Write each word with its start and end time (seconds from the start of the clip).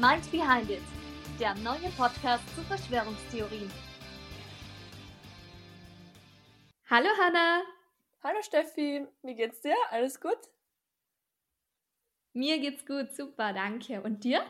Mind 0.00 0.30
Behind 0.30 0.70
It, 0.70 0.82
der 1.40 1.56
neue 1.56 1.90
Podcast 1.96 2.44
zu 2.54 2.62
Verschwörungstheorien. 2.62 3.68
Hallo 6.88 7.08
Hanna. 7.20 7.62
Hallo 8.22 8.40
Steffi, 8.42 9.08
wie 9.22 9.34
geht's 9.34 9.60
dir? 9.60 9.74
Alles 9.90 10.20
gut? 10.20 10.38
Mir 12.32 12.60
geht's 12.60 12.86
gut, 12.86 13.12
super, 13.12 13.52
danke. 13.52 14.00
Und 14.00 14.22
dir? 14.22 14.46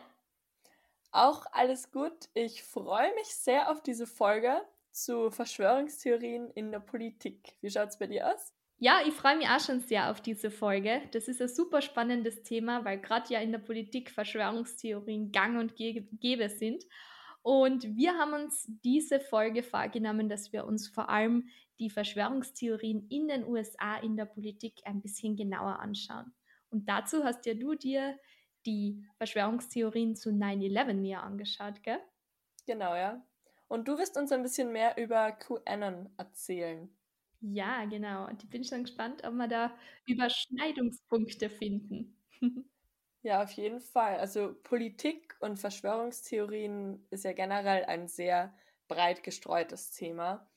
Auch 1.13 1.47
alles 1.53 1.91
gut. 1.91 2.29
Ich 2.35 2.63
freue 2.63 3.15
mich 3.15 3.29
sehr 3.29 3.71
auf 3.71 3.83
diese 3.83 4.07
Folge 4.07 4.61
zu 4.91 5.31
Verschwörungstheorien 5.31 6.51
in 6.51 6.73
der 6.73 6.81
Politik. 6.81 7.57
Wie 7.63 7.71
schaut's 7.71 7.99
bei 7.99 8.07
dir 8.07 8.35
aus? 8.35 8.53
Ja, 8.81 9.01
ich 9.05 9.13
freue 9.15 9.37
mich 9.37 9.49
auch 9.49 9.59
schon 9.59 9.81
sehr 9.81 10.09
auf 10.09 10.21
diese 10.21 10.53
Folge. 10.53 11.03
Das 11.11 11.27
ist 11.27 11.43
ein 11.43 11.49
super 11.49 11.83
spannendes 11.83 12.45
Thema, 12.45 12.85
weil 12.85 13.01
gerade 13.01 13.33
ja 13.35 13.41
in 13.41 13.51
der 13.51 13.59
Politik 13.59 14.11
Verschwörungstheorien 14.11 15.33
gang 15.33 15.59
und 15.59 15.75
gäbe 15.75 16.49
sind. 16.49 16.85
Und 17.43 17.97
wir 17.97 18.15
haben 18.15 18.35
uns 18.35 18.71
diese 18.85 19.19
Folge 19.19 19.65
vorgenommen, 19.65 20.29
dass 20.29 20.53
wir 20.53 20.65
uns 20.65 20.87
vor 20.87 21.09
allem 21.09 21.49
die 21.81 21.91
Verschwörungstheorien 21.91 23.09
in 23.09 23.27
den 23.27 23.45
USA 23.47 23.97
in 23.97 24.17
der 24.17 24.27
Politik 24.27 24.81
ein 24.85 25.01
bisschen 25.01 25.35
genauer 25.35 25.81
anschauen. 25.81 26.33
Und 26.71 26.89
dazu 26.89 27.25
hast 27.25 27.47
ja 27.47 27.55
du 27.55 27.75
dir 27.75 28.17
die 28.65 29.05
Verschwörungstheorien 29.17 30.15
zu 30.15 30.31
9-11 30.31 30.93
näher 30.93 31.23
angeschaut, 31.25 31.83
gell? 31.83 31.99
Genau, 32.67 32.95
ja. 32.95 33.27
Und 33.67 33.89
du 33.89 33.99
wirst 33.99 34.17
uns 34.17 34.31
ein 34.31 34.43
bisschen 34.43 34.71
mehr 34.73 34.97
über 34.99 35.33
QAnon 35.33 36.11
erzählen. 36.17 36.97
Ja, 37.41 37.85
genau. 37.85 38.27
Und 38.29 38.43
ich 38.43 38.51
bin 38.51 38.65
schon 38.65 38.83
gespannt, 38.85 39.25
ob 39.25 39.35
wir 39.35 39.47
da 39.49 39.77
Überschneidungspunkte 40.07 41.51
finden. 41.51 42.17
Ja, 43.23 43.43
auf 43.43 43.51
jeden 43.53 43.81
Fall. 43.81 44.19
Also 44.19 44.55
Politik 44.63 45.37
und 45.41 45.59
Verschwörungstheorien 45.59 47.05
ist 47.11 47.25
ja 47.25 47.33
generell 47.33 47.85
ein 47.85 48.07
sehr 48.07 48.55
breit 48.87 49.25
gestreutes 49.25 49.91
Thema, 49.91 50.49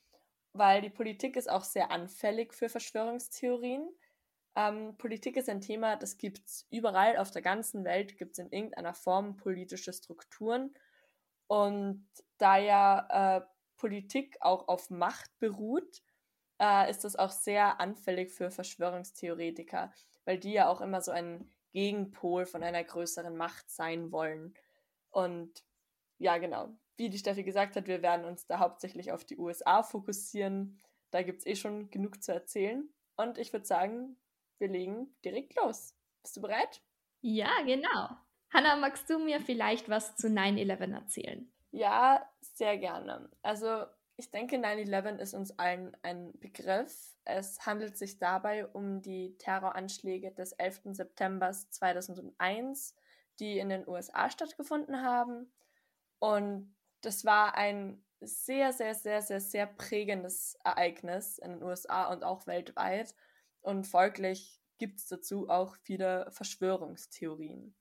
weil 0.54 0.82
die 0.82 0.90
Politik 0.92 1.38
ist 1.38 1.50
auch 1.50 1.64
sehr 1.64 1.92
anfällig 1.92 2.54
für 2.54 2.70
Verschwörungstheorien. 2.70 3.90
Ähm, 4.56 4.96
Politik 4.98 5.38
ist 5.38 5.50
ein 5.50 5.62
Thema, 5.62 5.96
das 5.98 6.18
gibt 6.18 6.48
es 6.48 6.68
überall 6.72 7.18
auf 7.18 7.32
der 7.32 7.42
ganzen 7.42 7.84
Welt, 7.86 8.18
gibt 8.18 8.34
es 8.34 8.40
in 8.40 8.52
irgendeiner 8.52 8.94
Form 8.94 9.38
politische 9.38 9.94
Strukturen. 9.94 10.74
Und 11.48 12.08
da 12.38 12.58
ja 12.58 13.40
äh, 13.40 13.42
Politik 13.78 14.38
auch 14.42 14.68
auf 14.68 14.90
Macht 14.90 15.38
beruht, 15.40 16.02
äh, 16.62 16.90
ist 16.90 17.04
das 17.04 17.16
auch 17.16 17.32
sehr 17.32 17.82
anfällig 17.82 18.32
für 18.32 18.52
Verschwörungstheoretiker, 18.52 19.92
weil 20.26 20.38
die 20.38 20.54
ja 20.54 20.70
auch 20.70 20.80
immer 20.80 21.02
so 21.02 21.12
ein 21.12 21.50
Gegenpol 21.74 22.46
von 22.46 22.62
einer 22.62 22.84
größeren 22.84 23.36
Macht 23.36 23.70
sein 23.70 24.12
wollen. 24.12 24.54
Und 25.10 25.66
ja, 26.20 26.38
genau, 26.38 26.70
wie 26.98 27.10
die 27.10 27.18
Steffi 27.18 27.44
gesagt 27.44 27.76
hat, 27.76 27.88
wir 27.88 28.04
werden 28.04 28.26
uns 28.26 28.46
da 28.46 28.60
hauptsächlich 28.60 29.12
auf 29.12 29.26
die 29.26 29.38
USA 29.38 29.82
fokussieren. 29.82 30.80
Da 31.10 31.24
gibt 31.24 31.40
es 31.40 31.46
eh 31.48 31.56
schon 31.56 31.90
genug 31.90 32.22
zu 32.22 32.32
erzählen. 32.32 32.88
Und 33.16 33.40
ich 33.40 33.52
würde 33.54 33.66
sagen, 33.66 34.18
wir 34.60 34.68
legen 34.68 35.16
direkt 35.26 35.56
los. 35.56 35.96
Bist 36.22 36.38
du 36.38 36.42
bereit? 36.42 36.82
Ja, 37.22 37.50
genau. 37.66 38.10
Hanna, 38.54 38.76
magst 38.76 39.10
du 39.10 39.18
mir 39.18 39.42
vielleicht 39.42 39.90
was 39.90 40.16
zu 40.16 40.28
9-11 40.28 40.94
erzählen? 40.94 41.52
Ja, 41.72 42.30
sehr 42.42 42.78
gerne. 42.78 43.32
Also 43.42 43.86
ich 44.18 44.30
denke, 44.30 44.58
9-11 44.58 45.18
ist 45.18 45.34
uns 45.34 45.58
allen 45.58 45.96
ein 46.04 46.32
Begriff. 46.40 47.16
Es 47.26 47.66
handelt 47.66 47.98
sich 47.98 48.18
dabei 48.18 48.68
um 48.68 49.02
die 49.02 49.38
Terroranschläge 49.38 50.32
des 50.32 50.52
11. 50.54 50.82
September 50.92 51.52
2001, 51.52 52.96
die 53.40 53.58
in 53.58 53.70
den 53.70 53.88
USA 53.88 54.30
stattgefunden 54.30 55.02
haben. 55.02 55.52
Und 56.20 56.76
das 57.02 57.26
war 57.26 57.56
ein 57.56 58.04
sehr, 58.20 58.72
sehr, 58.74 58.94
sehr, 58.94 59.22
sehr, 59.22 59.42
sehr 59.42 59.66
prägendes 59.66 60.56
Ereignis 60.64 61.40
in 61.40 61.52
den 61.52 61.64
USA 61.64 62.12
und 62.12 62.24
auch 62.24 62.46
weltweit. 62.46 63.16
Und 63.62 63.88
folglich 63.88 64.62
gibt 64.78 65.00
es 65.00 65.08
dazu 65.08 65.50
auch 65.50 65.76
viele 65.78 66.30
Verschwörungstheorien. 66.32 67.76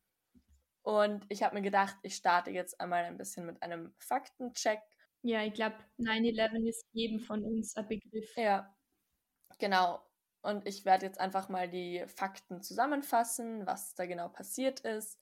Und 0.82 1.26
ich 1.28 1.42
habe 1.42 1.54
mir 1.54 1.62
gedacht, 1.62 1.96
ich 2.02 2.16
starte 2.16 2.50
jetzt 2.50 2.80
einmal 2.80 3.04
ein 3.04 3.18
bisschen 3.18 3.44
mit 3.44 3.62
einem 3.62 3.92
Faktencheck 3.98 4.80
ja, 5.22 5.44
ich 5.44 5.54
glaube, 5.54 5.76
9-11 5.98 6.68
ist 6.68 6.86
jedem 6.92 7.20
von 7.20 7.44
uns 7.44 7.76
ein 7.76 7.88
Begriff. 7.88 8.36
Ja, 8.36 8.74
genau. 9.58 10.00
Und 10.42 10.66
ich 10.66 10.84
werde 10.84 11.06
jetzt 11.06 11.20
einfach 11.20 11.48
mal 11.48 11.68
die 11.68 12.04
Fakten 12.06 12.62
zusammenfassen, 12.62 13.66
was 13.66 13.94
da 13.94 14.06
genau 14.06 14.28
passiert 14.28 14.80
ist 14.80 15.20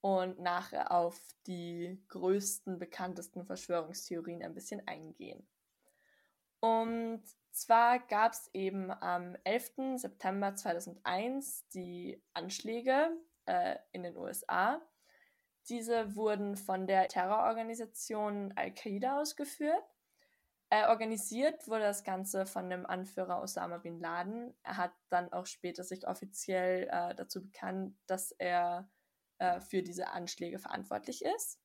und 0.00 0.40
nachher 0.40 0.90
auf 0.90 1.20
die 1.46 2.02
größten, 2.08 2.78
bekanntesten 2.78 3.44
Verschwörungstheorien 3.44 4.42
ein 4.42 4.54
bisschen 4.54 4.86
eingehen. 4.88 5.46
Und 6.60 7.22
zwar 7.52 8.00
gab 8.00 8.32
es 8.32 8.50
eben 8.52 8.90
am 8.90 9.36
11. 9.44 9.96
September 9.96 10.54
2001 10.54 11.68
die 11.68 12.22
Anschläge 12.34 13.10
äh, 13.46 13.76
in 13.92 14.02
den 14.02 14.16
USA 14.16 14.80
diese 15.68 16.16
wurden 16.16 16.56
von 16.56 16.86
der 16.86 17.08
Terrororganisation 17.08 18.52
Al-Qaida 18.56 19.20
ausgeführt. 19.20 19.84
Äh, 20.70 20.88
organisiert 20.88 21.68
wurde 21.68 21.82
das 21.82 22.02
Ganze 22.02 22.44
von 22.44 22.68
dem 22.68 22.86
Anführer 22.86 23.40
Osama 23.40 23.78
bin 23.78 24.00
Laden. 24.00 24.52
Er 24.64 24.76
hat 24.78 24.92
dann 25.10 25.32
auch 25.32 25.46
später 25.46 25.84
sich 25.84 26.08
offiziell 26.08 26.88
äh, 26.90 27.14
dazu 27.14 27.42
bekannt, 27.42 27.96
dass 28.06 28.32
er 28.32 28.90
äh, 29.38 29.60
für 29.60 29.82
diese 29.82 30.08
Anschläge 30.08 30.58
verantwortlich 30.58 31.24
ist. 31.24 31.60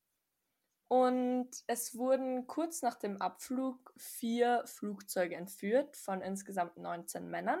Und 0.88 1.48
es 1.66 1.96
wurden 1.96 2.46
kurz 2.46 2.82
nach 2.82 2.96
dem 2.96 3.20
Abflug 3.20 3.92
vier 3.96 4.62
Flugzeuge 4.66 5.36
entführt 5.36 5.96
von 5.96 6.20
insgesamt 6.20 6.76
19 6.76 7.28
Männern. 7.28 7.60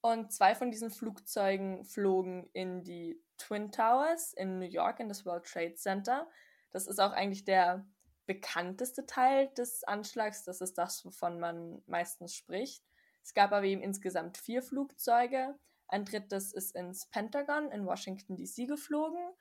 Und 0.00 0.32
zwei 0.32 0.54
von 0.54 0.70
diesen 0.70 0.90
Flugzeugen 0.90 1.84
flogen 1.84 2.48
in 2.52 2.84
die 2.84 3.20
Twin 3.38 3.72
Towers 3.72 4.32
in 4.32 4.58
New 4.58 4.66
York, 4.66 5.00
in 5.00 5.08
das 5.08 5.26
World 5.26 5.44
Trade 5.44 5.74
Center. 5.74 6.28
Das 6.70 6.86
ist 6.86 7.00
auch 7.00 7.12
eigentlich 7.12 7.44
der 7.44 7.86
bekannteste 8.26 9.06
Teil 9.06 9.48
des 9.54 9.84
Anschlags. 9.84 10.44
Das 10.44 10.60
ist 10.60 10.74
das, 10.74 11.04
wovon 11.04 11.40
man 11.40 11.82
meistens 11.86 12.34
spricht. 12.34 12.84
Es 13.22 13.34
gab 13.34 13.52
aber 13.52 13.64
eben 13.64 13.82
insgesamt 13.82 14.38
vier 14.38 14.62
Flugzeuge. 14.62 15.58
Ein 15.88 16.04
drittes 16.04 16.52
ist 16.52 16.74
ins 16.74 17.06
Pentagon 17.06 17.70
in 17.70 17.86
Washington, 17.86 18.36
D.C. 18.36 18.66
geflogen. 18.66 19.32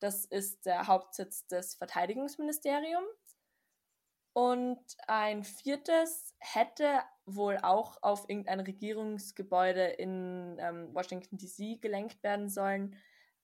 Das 0.00 0.24
ist 0.24 0.66
der 0.66 0.86
Hauptsitz 0.88 1.46
des 1.46 1.74
Verteidigungsministeriums. 1.74 3.06
Und 4.34 4.82
ein 5.06 5.44
viertes 5.44 6.34
hätte 6.38 7.00
wohl 7.26 7.58
auch 7.62 8.02
auf 8.02 8.28
irgendein 8.28 8.60
Regierungsgebäude 8.60 9.84
in 9.84 10.56
ähm, 10.58 10.94
Washington, 10.94 11.36
D.C. 11.36 11.76
gelenkt 11.76 12.22
werden 12.22 12.48
sollen 12.48 12.96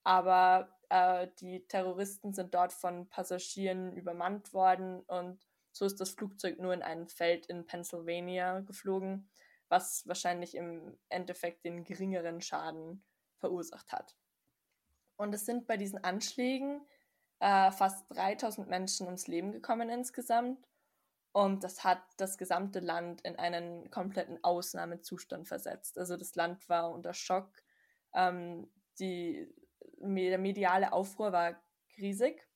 aber 0.08 0.74
äh, 0.88 1.28
die 1.38 1.66
Terroristen 1.68 2.32
sind 2.32 2.54
dort 2.54 2.72
von 2.72 3.10
Passagieren 3.10 3.92
übermannt 3.92 4.54
worden 4.54 5.00
und 5.02 5.46
so 5.70 5.84
ist 5.84 6.00
das 6.00 6.12
Flugzeug 6.12 6.58
nur 6.58 6.72
in 6.72 6.80
ein 6.80 7.08
Feld 7.08 7.44
in 7.44 7.66
Pennsylvania 7.66 8.60
geflogen, 8.60 9.28
was 9.68 10.08
wahrscheinlich 10.08 10.54
im 10.54 10.98
Endeffekt 11.10 11.66
den 11.66 11.84
geringeren 11.84 12.40
Schaden 12.40 13.04
verursacht 13.36 13.92
hat. 13.92 14.16
Und 15.16 15.34
es 15.34 15.44
sind 15.44 15.66
bei 15.66 15.76
diesen 15.76 16.02
Anschlägen 16.02 16.80
äh, 17.40 17.70
fast 17.70 18.06
3000 18.08 18.66
Menschen 18.66 19.04
ums 19.04 19.26
Leben 19.26 19.52
gekommen 19.52 19.90
insgesamt. 19.90 20.66
Und 21.32 21.62
das 21.62 21.84
hat 21.84 22.02
das 22.16 22.38
gesamte 22.38 22.80
Land 22.80 23.20
in 23.22 23.36
einen 23.36 23.90
kompletten 23.90 24.42
Ausnahmezustand 24.42 25.46
versetzt. 25.46 25.98
Also 25.98 26.16
das 26.16 26.34
Land 26.34 26.68
war 26.68 26.90
unter 26.90 27.14
Schock. 27.14 27.50
Ähm, 28.14 28.68
die 28.98 29.48
der 30.00 30.38
mediale 30.38 30.92
Aufruhr 30.92 31.32
war 31.32 31.60
riesig. 31.96 32.46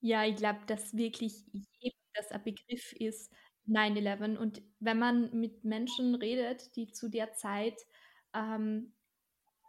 Ja, 0.00 0.24
ich 0.24 0.36
glaube, 0.36 0.60
dass 0.66 0.96
wirklich 0.96 1.44
jedem 1.52 1.98
das 2.14 2.30
ein 2.30 2.42
Begriff 2.42 2.92
ist, 2.92 3.32
9-11. 3.66 4.36
Und 4.36 4.62
wenn 4.80 4.98
man 4.98 5.38
mit 5.38 5.64
Menschen 5.64 6.14
redet, 6.14 6.74
die 6.76 6.90
zu 6.92 7.08
der 7.08 7.32
Zeit, 7.34 7.80
ähm, 8.34 8.92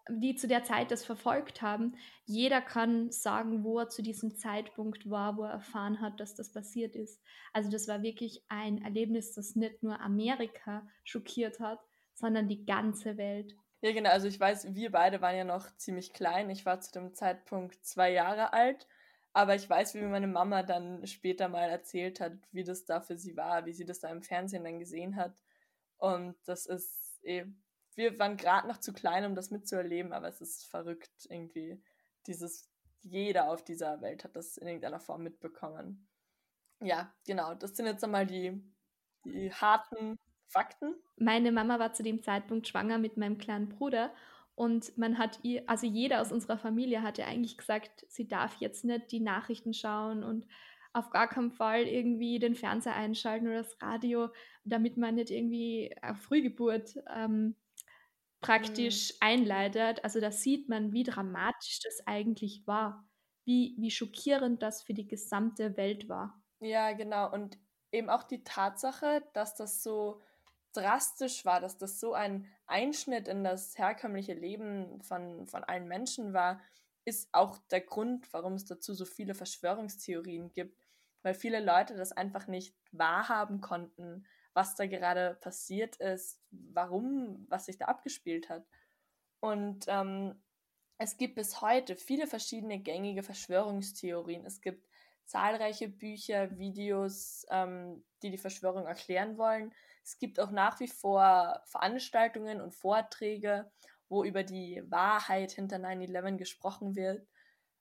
die 0.09 0.35
zu 0.35 0.47
der 0.47 0.63
Zeit 0.63 0.91
das 0.91 1.05
verfolgt 1.05 1.61
haben, 1.61 1.95
jeder 2.25 2.61
kann 2.61 3.11
sagen, 3.11 3.63
wo 3.63 3.79
er 3.79 3.89
zu 3.89 4.01
diesem 4.01 4.35
Zeitpunkt 4.35 5.09
war, 5.09 5.37
wo 5.37 5.43
er 5.43 5.51
erfahren 5.51 6.01
hat, 6.01 6.19
dass 6.19 6.35
das 6.35 6.51
passiert 6.51 6.95
ist. 6.95 7.21
Also 7.53 7.69
das 7.69 7.87
war 7.87 8.01
wirklich 8.03 8.43
ein 8.49 8.81
Erlebnis, 8.83 9.33
das 9.33 9.55
nicht 9.55 9.81
nur 9.83 10.01
Amerika 10.01 10.85
schockiert 11.03 11.59
hat, 11.59 11.79
sondern 12.13 12.47
die 12.47 12.65
ganze 12.65 13.17
Welt. 13.17 13.55
Ja, 13.81 13.91
genau. 13.91 14.11
Also 14.11 14.27
ich 14.27 14.39
weiß, 14.39 14.75
wir 14.75 14.91
beide 14.91 15.21
waren 15.21 15.35
ja 15.35 15.43
noch 15.43 15.75
ziemlich 15.75 16.13
klein. 16.13 16.49
Ich 16.49 16.65
war 16.65 16.79
zu 16.79 16.91
dem 16.93 17.13
Zeitpunkt 17.13 17.83
zwei 17.85 18.11
Jahre 18.11 18.53
alt. 18.53 18.87
Aber 19.33 19.55
ich 19.55 19.69
weiß, 19.69 19.95
wie 19.95 20.01
mir 20.01 20.09
meine 20.09 20.27
Mama 20.27 20.63
dann 20.63 21.05
später 21.07 21.49
mal 21.49 21.69
erzählt 21.69 22.19
hat, 22.19 22.33
wie 22.51 22.63
das 22.63 22.85
da 22.85 23.01
für 23.01 23.17
sie 23.17 23.35
war, 23.35 23.65
wie 23.65 23.73
sie 23.73 23.83
das 23.83 23.99
da 23.99 24.09
im 24.09 24.21
Fernsehen 24.21 24.63
dann 24.63 24.79
gesehen 24.79 25.15
hat. 25.15 25.33
Und 25.97 26.35
das 26.45 26.65
ist 26.67 27.19
eh, 27.23 27.45
wir 27.97 28.17
waren 28.19 28.37
gerade 28.37 28.67
noch 28.67 28.79
zu 28.79 28.93
klein, 28.93 29.25
um 29.25 29.35
das 29.35 29.51
mitzuerleben, 29.51 30.13
aber 30.13 30.27
es 30.27 30.41
ist 30.41 30.65
verrückt 30.65 31.27
irgendwie, 31.29 31.81
dieses, 32.27 32.69
jeder 33.03 33.49
auf 33.49 33.63
dieser 33.63 34.01
Welt 34.01 34.23
hat 34.23 34.35
das 34.35 34.57
in 34.57 34.67
irgendeiner 34.67 34.99
Form 34.99 35.23
mitbekommen. 35.23 36.07
Ja, 36.79 37.13
genau. 37.25 37.53
Das 37.55 37.75
sind 37.75 37.85
jetzt 37.85 38.03
einmal 38.03 38.25
die, 38.25 38.61
die 39.25 39.51
harten 39.53 40.17
Fakten. 40.47 40.95
Meine 41.17 41.51
Mama 41.51 41.79
war 41.79 41.93
zu 41.93 42.03
dem 42.03 42.21
Zeitpunkt 42.21 42.67
schwanger 42.67 42.97
mit 42.97 43.17
meinem 43.17 43.37
kleinen 43.37 43.69
Bruder 43.69 44.13
und 44.55 44.97
man 44.97 45.17
hat 45.17 45.39
ihr, 45.43 45.63
also 45.67 45.87
jeder 45.87 46.21
aus 46.21 46.31
unserer 46.31 46.57
Familie 46.57 47.01
hatte 47.01 47.25
eigentlich 47.25 47.57
gesagt, 47.57 48.05
sie 48.09 48.27
darf 48.27 48.57
jetzt 48.59 48.85
nicht 48.85 49.11
die 49.11 49.19
Nachrichten 49.19 49.73
schauen 49.73 50.23
und 50.23 50.45
auf 50.93 51.09
gar 51.09 51.27
keinen 51.27 51.51
Fall 51.51 51.83
irgendwie 51.83 52.37
den 52.37 52.53
Fernseher 52.53 52.95
einschalten 52.95 53.47
oder 53.47 53.57
das 53.57 53.81
Radio, 53.81 54.29
damit 54.63 54.95
man 54.95 55.15
nicht 55.15 55.31
irgendwie 55.31 55.95
eine 56.01 56.15
Frühgeburt 56.15 56.99
ähm, 57.15 57.55
praktisch 58.43 59.13
mhm. 59.13 59.17
einleitet. 59.21 60.03
Also 60.03 60.19
da 60.19 60.31
sieht 60.31 60.69
man, 60.69 60.91
wie 60.91 61.03
dramatisch 61.03 61.79
das 61.83 62.05
eigentlich 62.05 62.67
war, 62.67 63.07
wie, 63.45 63.75
wie 63.79 63.91
schockierend 63.91 64.61
das 64.61 64.83
für 64.83 64.93
die 64.93 65.07
gesamte 65.07 65.75
Welt 65.77 66.07
war. 66.07 66.41
Ja, 66.59 66.93
genau. 66.93 67.31
Und 67.31 67.57
eben 67.91 68.09
auch 68.09 68.23
die 68.23 68.43
Tatsache, 68.43 69.23
dass 69.33 69.55
das 69.55 69.81
so 69.81 70.21
drastisch 70.73 71.45
war, 71.45 71.59
dass 71.59 71.77
das 71.77 71.99
so 71.99 72.13
ein 72.13 72.47
Einschnitt 72.65 73.27
in 73.27 73.43
das 73.43 73.77
herkömmliche 73.77 74.33
Leben 74.33 75.01
von, 75.01 75.47
von 75.47 75.63
allen 75.63 75.87
Menschen 75.87 76.33
war, 76.33 76.59
ist 77.05 77.29
auch 77.33 77.57
der 77.69 77.81
Grund, 77.81 78.31
warum 78.33 78.53
es 78.53 78.65
dazu 78.65 78.93
so 78.93 79.05
viele 79.05 79.35
Verschwörungstheorien 79.35 80.51
gibt, 80.51 80.87
weil 81.21 81.33
viele 81.33 81.63
Leute 81.63 81.95
das 81.95 82.11
einfach 82.11 82.47
nicht 82.47 82.75
wahrhaben 82.91 83.61
konnten, 83.61 84.25
was 84.53 84.75
da 84.75 84.85
gerade 84.85 85.37
passiert 85.41 85.95
ist, 85.97 86.39
warum, 86.51 87.45
was 87.49 87.65
sich 87.65 87.77
da 87.77 87.85
abgespielt 87.85 88.49
hat. 88.49 88.65
Und 89.39 89.85
ähm, 89.87 90.41
es 90.97 91.17
gibt 91.17 91.35
bis 91.35 91.61
heute 91.61 91.95
viele 91.95 92.27
verschiedene 92.27 92.79
gängige 92.79 93.23
Verschwörungstheorien. 93.23 94.45
Es 94.45 94.61
gibt 94.61 94.87
zahlreiche 95.25 95.89
Bücher, 95.89 96.57
Videos, 96.57 97.45
ähm, 97.49 98.03
die 98.21 98.31
die 98.31 98.37
Verschwörung 98.37 98.85
erklären 98.85 99.37
wollen. 99.37 99.73
Es 100.03 100.17
gibt 100.17 100.39
auch 100.39 100.51
nach 100.51 100.79
wie 100.79 100.87
vor 100.87 101.61
Veranstaltungen 101.65 102.61
und 102.61 102.75
Vorträge, 102.75 103.71
wo 104.09 104.23
über 104.23 104.43
die 104.43 104.83
Wahrheit 104.89 105.51
hinter 105.51 105.77
9-11 105.77 106.37
gesprochen 106.37 106.95
wird. 106.95 107.27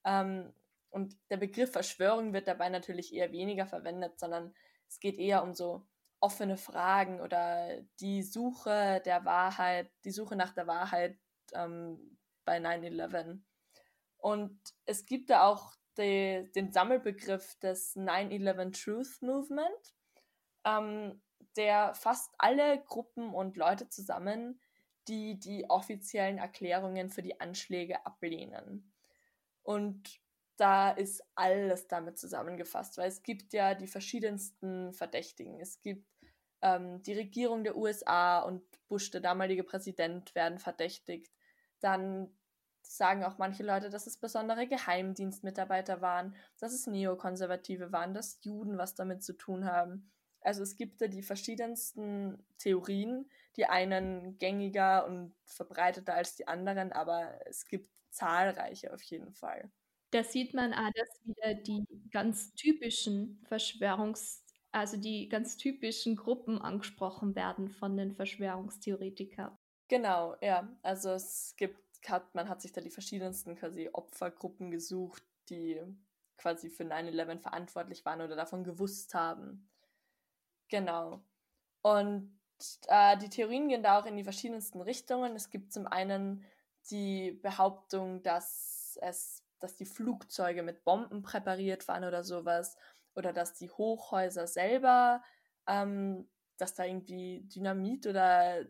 Ähm, 0.05 0.53
und 0.91 1.17
der 1.31 1.37
Begriff 1.37 1.73
Verschwörung 1.73 2.33
wird 2.33 2.49
dabei 2.49 2.69
natürlich 2.69 3.15
eher 3.15 3.33
weniger 3.33 3.67
verwendet, 3.67 4.19
sondern 4.19 4.55
es 4.89 5.01
geht 5.01 5.19
eher 5.19 5.43
um 5.43 5.55
so 5.55 5.87
offene 6.23 6.57
Fragen 6.57 7.21
oder 7.21 7.83
die 8.01 8.23
Suche 8.23 9.03
der 9.05 9.25
Wahrheit, 9.25 9.91
die 10.05 10.13
Suche 10.13 10.37
nach 10.37 10.53
der 10.55 10.67
Wahrheit 10.67 11.19
ähm, 11.53 12.17
bei 12.45 12.59
9-11. 12.59 13.41
Und 14.19 14.59
es 14.87 15.05
gibt 15.05 15.31
da 15.31 15.45
auch 15.45 15.75
die, 15.99 16.49
den 16.55 16.73
Sammelbegriff 16.73 17.59
des 17.59 17.97
9-11 17.97 18.85
Truth 18.85 19.21
Movement. 19.21 19.95
Ähm, 20.65 21.21
der 21.57 21.93
fasst 21.95 22.33
alle 22.39 22.83
Gruppen 22.85 23.35
und 23.35 23.57
Leute 23.57 23.89
zusammen, 23.89 24.61
die 25.09 25.41
die 25.41 25.69
offiziellen 25.69 26.39
Erklärungen 26.39 27.11
für 27.11 27.23
die 27.23 27.41
Anschläge 27.41 28.07
ablehnen. 28.07 28.93
Und 29.65 30.21
da 30.57 30.91
ist 30.91 31.25
alles 31.35 31.89
damit 31.89 32.19
zusammengefasst, 32.19 32.97
weil 32.97 33.09
es 33.09 33.25
gibt 33.25 33.53
ja 33.53 33.75
die 33.75 33.89
verschiedensten 33.89 34.93
Verdächtigen. 34.93 35.61
Es 35.61 35.81
gibt 35.81 36.07
ähm, 36.63 37.03
die 37.03 37.15
Regierung 37.15 37.65
der 37.65 37.77
USA 37.77 38.41
und 38.41 38.63
Bush, 38.89 39.11
der 39.11 39.21
damalige 39.21 39.65
Präsident, 39.65 40.35
werden 40.35 40.59
verdächtigt. 40.59 41.33
Dann 41.81 42.29
sagen 42.83 43.25
auch 43.25 43.39
manche 43.39 43.63
Leute, 43.63 43.91
dass 43.91 44.07
es 44.07 44.19
besondere 44.19 44.67
Geheimdienstmitarbeiter 44.67 46.01
waren, 46.01 46.35
dass 46.59 46.73
es 46.73 46.87
Neokonservative 46.87 47.93
waren, 47.93 48.15
dass 48.15 48.39
Juden 48.43 48.79
was 48.79 48.95
damit 48.95 49.23
zu 49.23 49.35
tun 49.35 49.65
haben. 49.65 50.11
Also 50.41 50.63
es 50.63 50.77
gibt 50.77 51.01
da 51.01 51.07
die 51.07 51.23
verschiedensten 51.23 52.45
Theorien, 52.59 53.31
die 53.57 53.67
einen 53.67 54.39
gängiger 54.39 55.07
und 55.07 55.35
verbreiteter 55.45 56.15
als 56.15 56.35
die 56.35 56.49
anderen, 56.49 56.93
aber 56.93 57.39
es 57.47 57.67
gibt 57.67 57.89
zahlreiche 58.11 58.93
auf 58.93 59.03
jeden 59.03 59.33
Fall. 59.33 59.71
Da 60.11 60.23
sieht 60.25 60.53
man 60.53 60.75
auch, 60.75 60.91
dass 60.95 61.09
wieder 61.25 61.55
die 61.55 61.87
ganz 62.11 62.53
typischen 62.55 63.41
Verschwörungs-, 63.49 64.42
also 64.73 64.97
die 64.97 65.29
ganz 65.29 65.57
typischen 65.57 66.17
Gruppen 66.17 66.61
angesprochen 66.61 67.35
werden 67.35 67.69
von 67.69 67.97
den 67.97 68.13
Verschwörungstheoretikern. 68.13 69.57
Genau, 69.89 70.37
ja. 70.41 70.69
Also 70.83 71.11
es 71.11 71.55
gibt, 71.57 71.79
man 72.33 72.49
hat 72.49 72.63
sich 72.63 72.73
da 72.73 72.81
die 72.81 72.91
verschiedensten 72.91 73.55
quasi 73.55 73.91
Opfergruppen 73.93 74.71
gesucht, 74.71 75.23
die 75.51 75.81
quasi 76.39 76.71
für 76.71 76.85
9-11 76.85 77.41
verantwortlich 77.41 78.05
waren 78.05 78.23
oder 78.23 78.35
davon 78.35 78.65
gewusst 78.65 79.15
haben. 79.15 79.69
Genau. 80.69 81.23
Und 81.83 82.33
äh, 82.89 83.19
die 83.19 83.29
Theorien 83.29 83.69
gehen 83.69 83.83
da 83.83 84.01
auch 84.01 84.07
in 84.07 84.17
die 84.17 84.25
verschiedensten 84.25 84.81
Richtungen. 84.81 85.37
Es 85.37 85.51
gibt 85.51 85.73
zum 85.73 85.87
einen 85.87 86.45
die 86.91 87.33
Behauptung, 87.43 88.23
dass 88.23 88.99
es, 89.03 89.45
dass 89.61 89.77
die 89.77 89.85
Flugzeuge 89.85 90.63
mit 90.63 90.85
Bomben 90.85 91.23
präpariert 91.23 91.87
waren 91.89 92.05
oder 92.05 92.25
sowas, 92.25 92.77
oder 93.15 93.33
dass 93.33 93.55
die 93.55 93.71
Hochhäuser 93.71 94.47
selber, 94.47 95.23
ähm, 95.67 96.29
dass 96.57 96.75
da 96.75 96.85
irgendwie 96.85 97.43
Dynamit 97.49 98.07
oder 98.07 98.65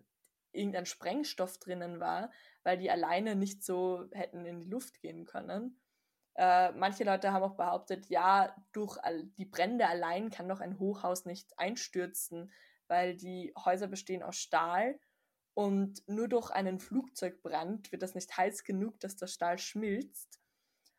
irgendein 0.52 0.86
Sprengstoff 0.86 1.58
drinnen 1.58 2.00
war, 2.00 2.30
weil 2.62 2.78
die 2.78 2.90
alleine 2.90 3.36
nicht 3.36 3.64
so 3.64 4.06
hätten 4.12 4.44
in 4.44 4.60
die 4.60 4.68
Luft 4.68 5.00
gehen 5.00 5.24
können. 5.24 5.80
Äh, 6.34 6.72
manche 6.72 7.04
Leute 7.04 7.32
haben 7.32 7.42
auch 7.42 7.56
behauptet, 7.56 8.06
ja, 8.08 8.54
durch 8.72 8.98
die 9.36 9.44
Brände 9.44 9.86
allein 9.86 10.30
kann 10.30 10.48
doch 10.48 10.60
ein 10.60 10.78
Hochhaus 10.78 11.24
nicht 11.24 11.58
einstürzen, 11.58 12.52
weil 12.88 13.16
die 13.16 13.52
Häuser 13.64 13.86
bestehen 13.86 14.22
aus 14.22 14.36
Stahl 14.36 14.98
und 15.54 16.02
nur 16.08 16.28
durch 16.28 16.50
einen 16.50 16.78
Flugzeugbrand 16.78 17.92
wird 17.92 18.02
das 18.02 18.14
nicht 18.14 18.36
heiß 18.36 18.64
genug, 18.64 18.98
dass 19.00 19.16
der 19.16 19.26
Stahl 19.26 19.58
schmilzt. 19.58 20.40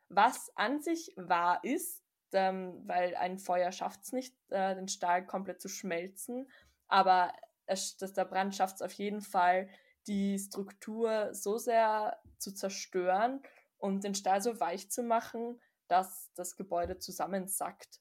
Was 0.10 0.52
an 0.56 0.82
sich 0.82 1.14
wahr 1.16 1.64
ist, 1.64 2.03
ähm, 2.34 2.82
weil 2.86 3.16
ein 3.16 3.40
Feuer 3.40 3.72
schafft 3.72 4.04
es 4.04 4.12
nicht, 4.12 4.36
äh, 4.50 4.76
den 4.76 4.88
Stahl 4.88 5.26
komplett 5.26 5.62
zu 5.62 5.70
schmelzen, 5.70 6.50
aber 6.88 7.32
es, 7.66 7.98
dass 7.98 8.14
der 8.14 8.26
Brand 8.26 8.56
schafft 8.56 8.76
es 8.76 8.82
auf 8.82 8.94
jeden 8.94 9.22
Fall, 9.22 9.70
die 10.08 10.38
Struktur 10.38 11.34
so 11.34 11.58
sehr 11.58 12.20
zu 12.38 12.54
zerstören, 12.54 13.42
und 13.84 14.06
den 14.06 14.16
Stahl 14.16 14.42
so 14.42 14.62
weich 14.62 14.90
zu 14.90 15.04
machen, 15.04 15.60
dass 15.90 16.32
das 16.36 16.56
Gebäude 16.56 17.00
zusammensackt. 17.00 18.00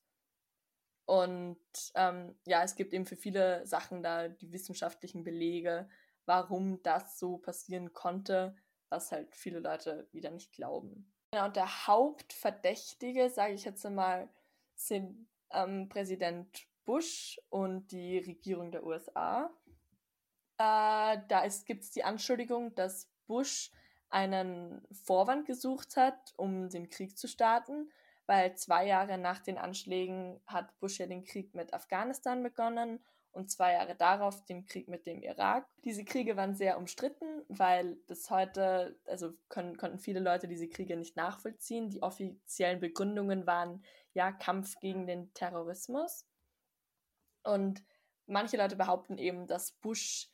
Und 1.07 1.59
ähm, 1.97 2.37
ja, 2.47 2.63
es 2.63 2.77
gibt 2.77 2.95
eben 2.95 3.05
für 3.05 3.17
viele 3.17 3.67
Sachen 3.67 4.01
da 4.01 4.29
die 4.29 4.53
wissenschaftlichen 4.53 5.25
Belege, 5.25 5.89
warum 6.25 6.81
das 6.85 7.19
so 7.19 7.37
passieren 7.37 7.93
konnte, 7.93 8.55
was 8.91 9.11
halt 9.11 9.35
viele 9.35 9.59
Leute 9.59 10.09
wieder 10.13 10.31
nicht 10.31 10.53
glauben. 10.53 11.13
Genau, 11.33 11.47
und 11.47 11.57
der 11.57 11.87
Hauptverdächtige, 11.87 13.31
sage 13.31 13.55
ich 13.55 13.65
jetzt 13.65 13.87
einmal, 13.87 14.29
sind 14.75 15.27
ähm, 15.51 15.89
Präsident 15.89 16.67
Bush 16.85 17.41
und 17.49 17.91
die 17.91 18.19
Regierung 18.19 18.71
der 18.71 18.85
USA. 18.85 19.51
Äh, 20.59 21.17
da 21.29 21.47
gibt 21.65 21.85
es 21.85 21.91
die 21.91 22.05
Anschuldigung, 22.05 22.75
dass 22.75 23.09
Bush 23.27 23.71
einen 24.11 24.87
Vorwand 24.93 25.47
gesucht 25.47 25.97
hat, 25.97 26.35
um 26.37 26.69
den 26.69 26.91
Krieg 26.91 27.17
zu 27.17 27.27
starten, 27.27 27.91
weil 28.27 28.55
zwei 28.57 28.87
Jahre 28.87 29.17
nach 29.17 29.39
den 29.39 29.57
Anschlägen 29.57 30.39
hat 30.47 30.79
Bush 30.81 30.99
ja 30.99 31.07
den 31.07 31.25
Krieg 31.25 31.55
mit 31.55 31.73
Afghanistan 31.73 32.43
begonnen 32.43 33.03
und 33.33 33.51
zwei 33.51 33.73
Jahre 33.73 33.97
darauf 33.97 34.45
den 34.45 34.65
Krieg 34.65 34.89
mit 34.89 35.07
dem 35.07 35.23
Irak. 35.23 35.67
Diese 35.85 36.05
Kriege 36.05 36.37
waren 36.37 36.55
sehr 36.55 36.79
umstritten, 36.79 37.45
weil 37.49 37.97
bis 38.07 38.31
heute, 38.31 38.99
also 39.07 39.33
können, 39.49 39.77
konnten 39.77 39.99
viele 39.99 40.21
Leute 40.21 40.49
diese 40.49 40.69
Kriege 40.69 40.97
nicht 40.97 41.17
nachvollziehen. 41.17 41.89
Die 41.89 42.03
offiziellen 42.03 42.81
Begründungen 42.81 43.47
waren 43.47 43.85
ja 44.13 44.33
Kampf 44.33 44.79
gegen 44.81 45.07
den 45.07 45.33
Terrorismus. 45.35 46.27
Und 47.43 47.83
manche 48.27 48.57
Leute 48.57 48.77
behaupten 48.77 49.19
eben, 49.19 49.47
dass 49.47 49.73
Bush 49.73 50.31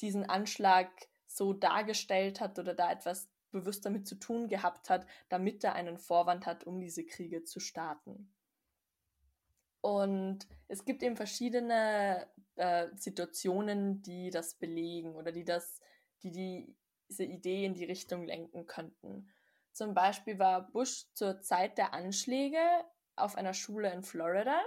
diesen 0.00 0.28
Anschlag 0.28 0.90
so 1.26 1.52
dargestellt 1.52 2.40
hat 2.40 2.58
oder 2.58 2.74
da 2.74 2.90
etwas 2.90 3.28
bewusst 3.50 3.84
damit 3.84 4.08
zu 4.08 4.16
tun 4.16 4.48
gehabt 4.48 4.90
hat, 4.90 5.06
damit 5.28 5.62
er 5.62 5.74
einen 5.74 5.98
Vorwand 5.98 6.46
hat, 6.46 6.64
um 6.64 6.80
diese 6.80 7.04
Kriege 7.04 7.44
zu 7.44 7.60
starten. 7.60 8.32
Und 9.82 10.46
es 10.68 10.84
gibt 10.84 11.02
eben 11.02 11.16
verschiedene 11.16 12.26
äh, 12.56 12.88
Situationen, 12.96 14.00
die 14.02 14.30
das 14.30 14.54
belegen 14.54 15.16
oder 15.16 15.32
die 15.32 15.44
das, 15.44 15.80
die, 16.22 16.30
die 16.30 16.76
diese 17.08 17.24
Idee 17.24 17.66
in 17.66 17.74
die 17.74 17.84
Richtung 17.84 18.24
lenken 18.24 18.66
könnten. 18.66 19.28
Zum 19.72 19.92
Beispiel 19.92 20.38
war 20.38 20.70
Bush 20.70 21.06
zur 21.14 21.40
Zeit 21.40 21.78
der 21.78 21.92
Anschläge 21.94 22.60
auf 23.16 23.36
einer 23.36 23.54
Schule 23.54 23.92
in 23.92 24.02
Florida 24.02 24.60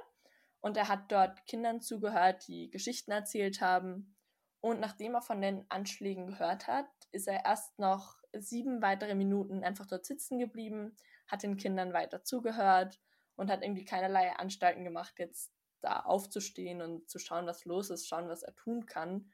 und 0.60 0.77
er 0.77 0.89
hat 0.89 1.12
dort 1.12 1.45
Kindern 1.48 1.81
zugehört, 1.81 2.48
die 2.48 2.69
Geschichten 2.69 3.12
erzählt 3.12 3.62
haben 3.62 4.15
und 4.62 4.79
nachdem 4.79 5.15
er 5.15 5.22
von 5.22 5.41
den 5.41 5.65
Anschlägen 5.69 6.27
gehört 6.27 6.67
hat, 6.67 6.89
ist 7.12 7.27
er 7.27 7.45
erst 7.45 7.79
noch 7.79 8.17
sieben 8.34 8.81
weitere 8.81 9.15
Minuten 9.15 9.63
einfach 9.63 9.86
dort 9.86 10.05
sitzen 10.05 10.39
geblieben, 10.39 10.98
hat 11.27 11.43
den 11.43 11.57
Kindern 11.57 11.93
weiter 11.93 12.24
zugehört 12.24 13.00
und 13.35 13.49
hat 13.51 13.63
irgendwie 13.63 13.85
keinerlei 13.85 14.31
Anstalten 14.35 14.83
gemacht, 14.83 15.15
jetzt 15.17 15.51
da 15.81 15.99
aufzustehen 16.01 16.81
und 16.81 17.09
zu 17.09 17.19
schauen, 17.19 17.45
was 17.45 17.65
los 17.65 17.89
ist, 17.89 18.07
schauen, 18.07 18.27
was 18.27 18.43
er 18.43 18.55
tun 18.55 18.85
kann. 18.85 19.31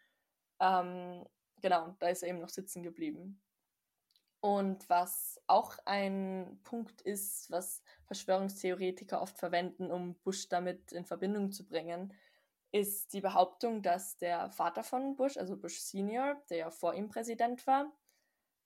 Ähm, 0.59 1.25
genau, 1.61 1.95
da 1.99 2.09
ist 2.09 2.23
er 2.23 2.29
eben 2.29 2.39
noch 2.39 2.49
sitzen 2.49 2.83
geblieben. 2.83 3.41
Und 4.41 4.89
was 4.89 5.39
auch 5.45 5.77
ein 5.85 6.59
Punkt 6.63 7.01
ist, 7.01 7.49
was 7.51 7.83
Verschwörungstheoretiker 8.05 9.21
oft 9.21 9.37
verwenden, 9.37 9.91
um 9.91 10.15
Bush 10.15 10.49
damit 10.49 10.91
in 10.91 11.05
Verbindung 11.05 11.51
zu 11.51 11.65
bringen, 11.65 12.13
ist 12.71 13.13
die 13.13 13.21
Behauptung, 13.21 13.83
dass 13.83 14.17
der 14.17 14.49
Vater 14.49 14.83
von 14.83 15.15
Bush, 15.15 15.37
also 15.37 15.57
Bush 15.57 15.79
Senior, 15.79 16.41
der 16.49 16.57
ja 16.57 16.71
vor 16.71 16.95
ihm 16.95 17.09
Präsident 17.09 17.67
war, 17.67 17.91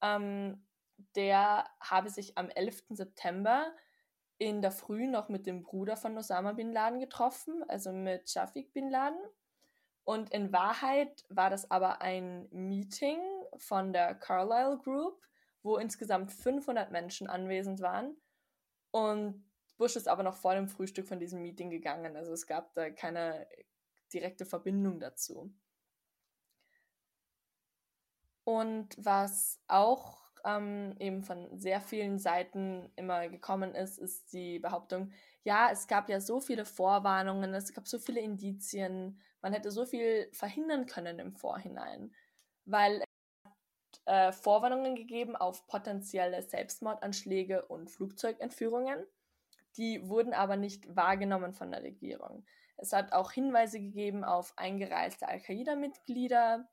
ähm, 0.01 0.65
der 1.15 1.69
habe 1.81 2.09
sich 2.09 2.37
am 2.37 2.49
11. 2.49 2.83
September 2.91 3.75
in 4.37 4.61
der 4.61 4.71
Früh 4.71 5.07
noch 5.07 5.29
mit 5.29 5.45
dem 5.45 5.63
Bruder 5.63 5.95
von 5.95 6.17
Osama 6.17 6.53
bin 6.53 6.71
Laden 6.71 6.99
getroffen, 6.99 7.63
also 7.67 7.91
mit 7.91 8.29
Shafiq 8.29 8.73
bin 8.73 8.89
Laden. 8.89 9.19
Und 10.03 10.31
in 10.31 10.51
Wahrheit 10.51 11.25
war 11.29 11.49
das 11.49 11.71
aber 11.71 12.01
ein 12.01 12.47
Meeting 12.51 13.19
von 13.57 13.93
der 13.93 14.13
Carlyle 14.13 14.77
Group, 14.77 15.19
wo 15.63 15.77
insgesamt 15.77 16.31
500 16.31 16.91
Menschen 16.91 17.27
anwesend 17.27 17.81
waren. 17.81 18.15
Und 18.91 19.43
Bush 19.77 19.95
ist 19.95 20.07
aber 20.07 20.23
noch 20.23 20.35
vor 20.35 20.53
dem 20.53 20.67
Frühstück 20.67 21.07
von 21.07 21.19
diesem 21.19 21.41
Meeting 21.41 21.69
gegangen. 21.69 22.15
Also 22.15 22.33
es 22.33 22.45
gab 22.45 22.73
da 22.75 22.89
keine 22.89 23.47
direkte 24.13 24.45
Verbindung 24.45 24.99
dazu. 24.99 25.51
Und 28.43 28.95
was 28.97 29.59
auch 29.67 30.24
ähm, 30.45 30.95
eben 30.99 31.23
von 31.23 31.57
sehr 31.57 31.81
vielen 31.81 32.19
Seiten 32.19 32.91
immer 32.95 33.27
gekommen 33.27 33.73
ist, 33.75 33.97
ist 33.97 34.31
die 34.31 34.59
Behauptung, 34.59 35.11
ja, 35.43 35.69
es 35.71 35.87
gab 35.87 36.09
ja 36.09 36.21
so 36.21 36.39
viele 36.39 36.65
Vorwarnungen, 36.65 37.53
es 37.53 37.73
gab 37.73 37.87
so 37.87 37.99
viele 37.99 38.21
Indizien, 38.21 39.19
man 39.41 39.53
hätte 39.53 39.71
so 39.71 39.85
viel 39.85 40.29
verhindern 40.31 40.85
können 40.85 41.19
im 41.19 41.33
Vorhinein, 41.33 42.13
weil 42.65 43.01
es 43.01 43.05
äh, 44.05 44.31
Vorwarnungen 44.31 44.95
gegeben 44.95 45.35
auf 45.35 45.67
potenzielle 45.67 46.41
Selbstmordanschläge 46.41 47.65
und 47.65 47.89
Flugzeugentführungen. 47.89 49.05
Die 49.77 50.07
wurden 50.07 50.33
aber 50.33 50.55
nicht 50.55 50.95
wahrgenommen 50.95 51.53
von 51.53 51.71
der 51.71 51.83
Regierung. 51.83 52.45
Es 52.77 52.93
hat 52.93 53.13
auch 53.13 53.31
Hinweise 53.31 53.79
gegeben 53.79 54.23
auf 54.23 54.53
eingereiste 54.57 55.27
Al-Qaida-Mitglieder, 55.27 56.67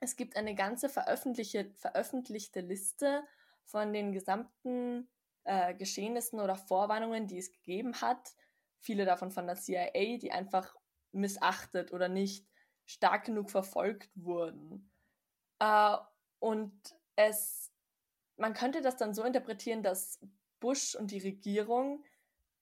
es 0.00 0.16
gibt 0.16 0.36
eine 0.36 0.54
ganze 0.54 0.88
veröffentlichte, 0.88 1.70
veröffentlichte 1.74 2.60
Liste 2.60 3.22
von 3.64 3.92
den 3.92 4.12
gesamten 4.12 5.08
äh, 5.44 5.74
Geschehnissen 5.74 6.40
oder 6.40 6.56
Vorwarnungen, 6.56 7.26
die 7.26 7.38
es 7.38 7.52
gegeben 7.52 8.00
hat. 8.00 8.34
Viele 8.78 9.04
davon 9.04 9.30
von 9.30 9.46
der 9.46 9.56
CIA, 9.56 10.16
die 10.18 10.32
einfach 10.32 10.74
missachtet 11.12 11.92
oder 11.92 12.08
nicht 12.08 12.46
stark 12.86 13.26
genug 13.26 13.50
verfolgt 13.50 14.10
wurden. 14.14 14.90
Äh, 15.58 15.96
und 16.38 16.72
es, 17.16 17.70
man 18.36 18.54
könnte 18.54 18.80
das 18.80 18.96
dann 18.96 19.14
so 19.14 19.22
interpretieren, 19.22 19.82
dass 19.82 20.18
Bush 20.60 20.94
und 20.94 21.10
die 21.10 21.18
Regierung 21.18 22.04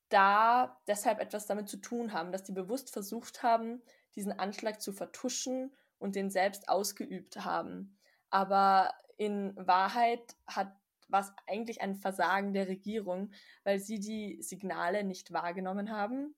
da 0.08 0.80
deshalb 0.88 1.20
etwas 1.20 1.46
damit 1.46 1.68
zu 1.68 1.76
tun 1.76 2.12
haben, 2.12 2.32
dass 2.32 2.42
die 2.42 2.52
bewusst 2.52 2.90
versucht 2.90 3.42
haben, 3.42 3.82
diesen 4.14 4.32
Anschlag 4.32 4.80
zu 4.80 4.92
vertuschen 4.92 5.72
und 5.98 6.16
den 6.16 6.30
selbst 6.30 6.68
ausgeübt 6.68 7.44
haben. 7.44 7.98
Aber 8.30 8.92
in 9.16 9.54
Wahrheit 9.56 10.36
hat 10.46 10.72
was 11.08 11.32
eigentlich 11.46 11.80
ein 11.80 11.96
Versagen 11.96 12.52
der 12.52 12.68
Regierung, 12.68 13.32
weil 13.64 13.78
sie 13.78 13.98
die 13.98 14.42
Signale 14.42 15.04
nicht 15.04 15.32
wahrgenommen 15.32 15.90
haben. 15.90 16.34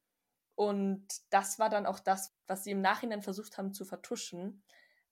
Und 0.55 1.07
das 1.31 1.59
war 1.59 1.71
dann 1.71 1.87
auch 1.87 1.99
das, 1.99 2.37
was 2.47 2.65
sie 2.65 2.71
im 2.71 2.81
Nachhinein 2.81 3.23
versucht 3.23 3.59
haben 3.59 3.73
zu 3.73 3.85
vertuschen, 3.85 4.63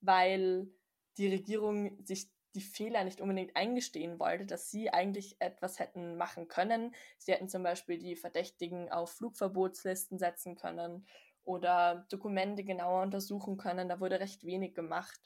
weil 0.00 0.68
die 1.16 1.28
Regierung 1.28 2.04
sich 2.04 2.30
die 2.54 2.60
Fehler 2.60 3.04
nicht 3.04 3.20
unbedingt 3.20 3.56
eingestehen 3.56 4.18
wollte, 4.18 4.46
dass 4.46 4.70
sie 4.70 4.90
eigentlich 4.90 5.36
etwas 5.40 5.78
hätten 5.78 6.16
machen 6.16 6.48
können. 6.48 6.94
Sie 7.18 7.32
hätten 7.32 7.48
zum 7.48 7.62
Beispiel 7.62 7.98
die 7.98 8.16
Verdächtigen 8.16 8.90
auf 8.90 9.12
Flugverbotslisten 9.12 10.18
setzen 10.18 10.54
können 10.54 11.06
oder 11.48 12.06
Dokumente 12.10 12.62
genauer 12.62 13.02
untersuchen 13.02 13.56
können. 13.56 13.88
Da 13.88 14.00
wurde 14.00 14.20
recht 14.20 14.44
wenig 14.44 14.74
gemacht. 14.74 15.18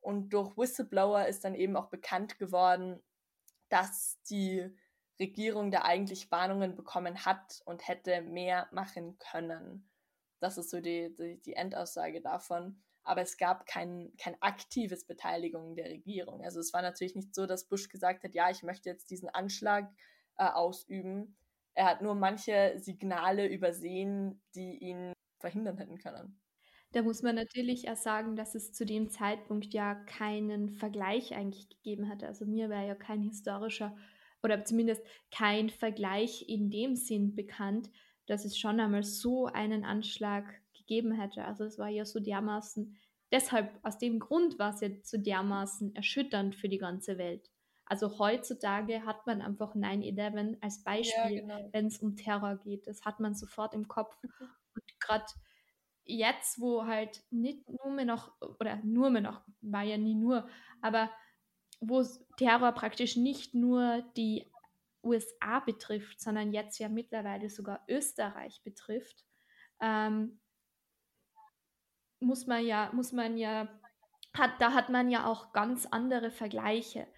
Und 0.00 0.30
durch 0.30 0.56
Whistleblower 0.56 1.26
ist 1.26 1.44
dann 1.44 1.54
eben 1.54 1.76
auch 1.76 1.88
bekannt 1.88 2.40
geworden, 2.40 3.00
dass 3.68 4.20
die 4.28 4.76
Regierung 5.20 5.70
da 5.70 5.82
eigentlich 5.82 6.32
Warnungen 6.32 6.74
bekommen 6.74 7.24
hat 7.24 7.62
und 7.64 7.86
hätte 7.86 8.22
mehr 8.22 8.66
machen 8.72 9.18
können. 9.20 9.88
Das 10.40 10.58
ist 10.58 10.70
so 10.70 10.80
die, 10.80 11.14
die, 11.14 11.40
die 11.40 11.54
Endaussage 11.54 12.20
davon. 12.20 12.82
Aber 13.04 13.22
es 13.22 13.36
gab 13.36 13.64
kein, 13.64 14.12
kein 14.18 14.36
aktives 14.42 15.06
Beteiligung 15.06 15.76
der 15.76 15.90
Regierung. 15.90 16.42
Also 16.42 16.58
es 16.58 16.72
war 16.72 16.82
natürlich 16.82 17.14
nicht 17.14 17.36
so, 17.36 17.46
dass 17.46 17.68
Bush 17.68 17.88
gesagt 17.88 18.24
hat, 18.24 18.34
ja, 18.34 18.50
ich 18.50 18.64
möchte 18.64 18.88
jetzt 18.88 19.10
diesen 19.12 19.28
Anschlag 19.28 19.88
äh, 20.38 20.44
ausüben. 20.44 21.36
Er 21.74 21.86
hat 21.86 22.02
nur 22.02 22.16
manche 22.16 22.74
Signale 22.78 23.46
übersehen, 23.46 24.42
die 24.56 24.78
ihn 24.78 25.12
verhindern 25.42 25.76
hätten 25.76 25.98
können. 25.98 26.40
Da 26.92 27.02
muss 27.02 27.22
man 27.22 27.34
natürlich 27.34 27.90
auch 27.90 27.96
sagen, 27.96 28.36
dass 28.36 28.54
es 28.54 28.72
zu 28.72 28.84
dem 28.84 29.08
Zeitpunkt 29.10 29.72
ja 29.74 29.94
keinen 29.94 30.70
Vergleich 30.70 31.34
eigentlich 31.34 31.68
gegeben 31.68 32.08
hatte. 32.08 32.26
Also 32.26 32.44
mir 32.46 32.68
wäre 32.68 32.86
ja 32.86 32.94
kein 32.94 33.22
historischer 33.22 33.96
oder 34.42 34.64
zumindest 34.64 35.02
kein 35.30 35.70
Vergleich 35.70 36.48
in 36.48 36.70
dem 36.70 36.96
Sinn 36.96 37.34
bekannt, 37.34 37.90
dass 38.26 38.44
es 38.44 38.58
schon 38.58 38.78
einmal 38.78 39.02
so 39.02 39.46
einen 39.46 39.84
Anschlag 39.84 40.44
gegeben 40.74 41.12
hätte. 41.12 41.44
Also 41.44 41.64
es 41.64 41.78
war 41.78 41.88
ja 41.88 42.04
so 42.04 42.20
dermaßen, 42.20 42.96
deshalb 43.30 43.78
aus 43.82 43.98
dem 43.98 44.18
Grund 44.18 44.58
war 44.58 44.74
es 44.74 44.80
ja 44.80 44.88
so 45.02 45.16
dermaßen 45.16 45.94
erschütternd 45.94 46.54
für 46.54 46.68
die 46.68 46.78
ganze 46.78 47.16
Welt. 47.18 47.50
Also 47.86 48.18
heutzutage 48.18 49.04
hat 49.04 49.26
man 49.26 49.42
einfach 49.42 49.74
9-11 49.74 50.58
als 50.60 50.82
Beispiel, 50.82 51.36
ja, 51.36 51.40
genau. 51.40 51.68
wenn 51.72 51.86
es 51.86 51.98
um 51.98 52.16
Terror 52.16 52.56
geht. 52.56 52.86
Das 52.86 53.04
hat 53.04 53.20
man 53.20 53.34
sofort 53.34 53.74
im 53.74 53.88
Kopf. 53.88 54.16
Und 54.74 55.00
gerade 55.00 55.26
jetzt, 56.04 56.60
wo 56.60 56.86
halt 56.86 57.22
nicht 57.30 57.68
nur 57.68 57.92
mehr 57.92 58.04
noch, 58.04 58.32
oder 58.60 58.76
nur 58.82 59.10
mehr 59.10 59.22
noch, 59.22 59.42
war 59.60 59.82
ja 59.82 59.96
nie 59.96 60.14
nur, 60.14 60.48
aber 60.80 61.10
wo 61.80 62.02
Terror 62.36 62.72
praktisch 62.72 63.16
nicht 63.16 63.54
nur 63.54 64.02
die 64.16 64.50
USA 65.02 65.60
betrifft, 65.60 66.20
sondern 66.20 66.52
jetzt 66.52 66.78
ja 66.78 66.88
mittlerweile 66.88 67.50
sogar 67.50 67.84
Österreich 67.88 68.62
betrifft, 68.62 69.24
ähm, 69.80 70.40
muss 72.20 72.46
man 72.46 72.64
ja, 72.64 72.90
muss 72.92 73.12
man 73.12 73.36
ja, 73.36 73.68
hat, 74.34 74.60
da 74.60 74.72
hat 74.72 74.90
man 74.90 75.10
ja 75.10 75.26
auch 75.26 75.52
ganz 75.52 75.86
andere 75.86 76.30
Vergleiche. 76.30 77.08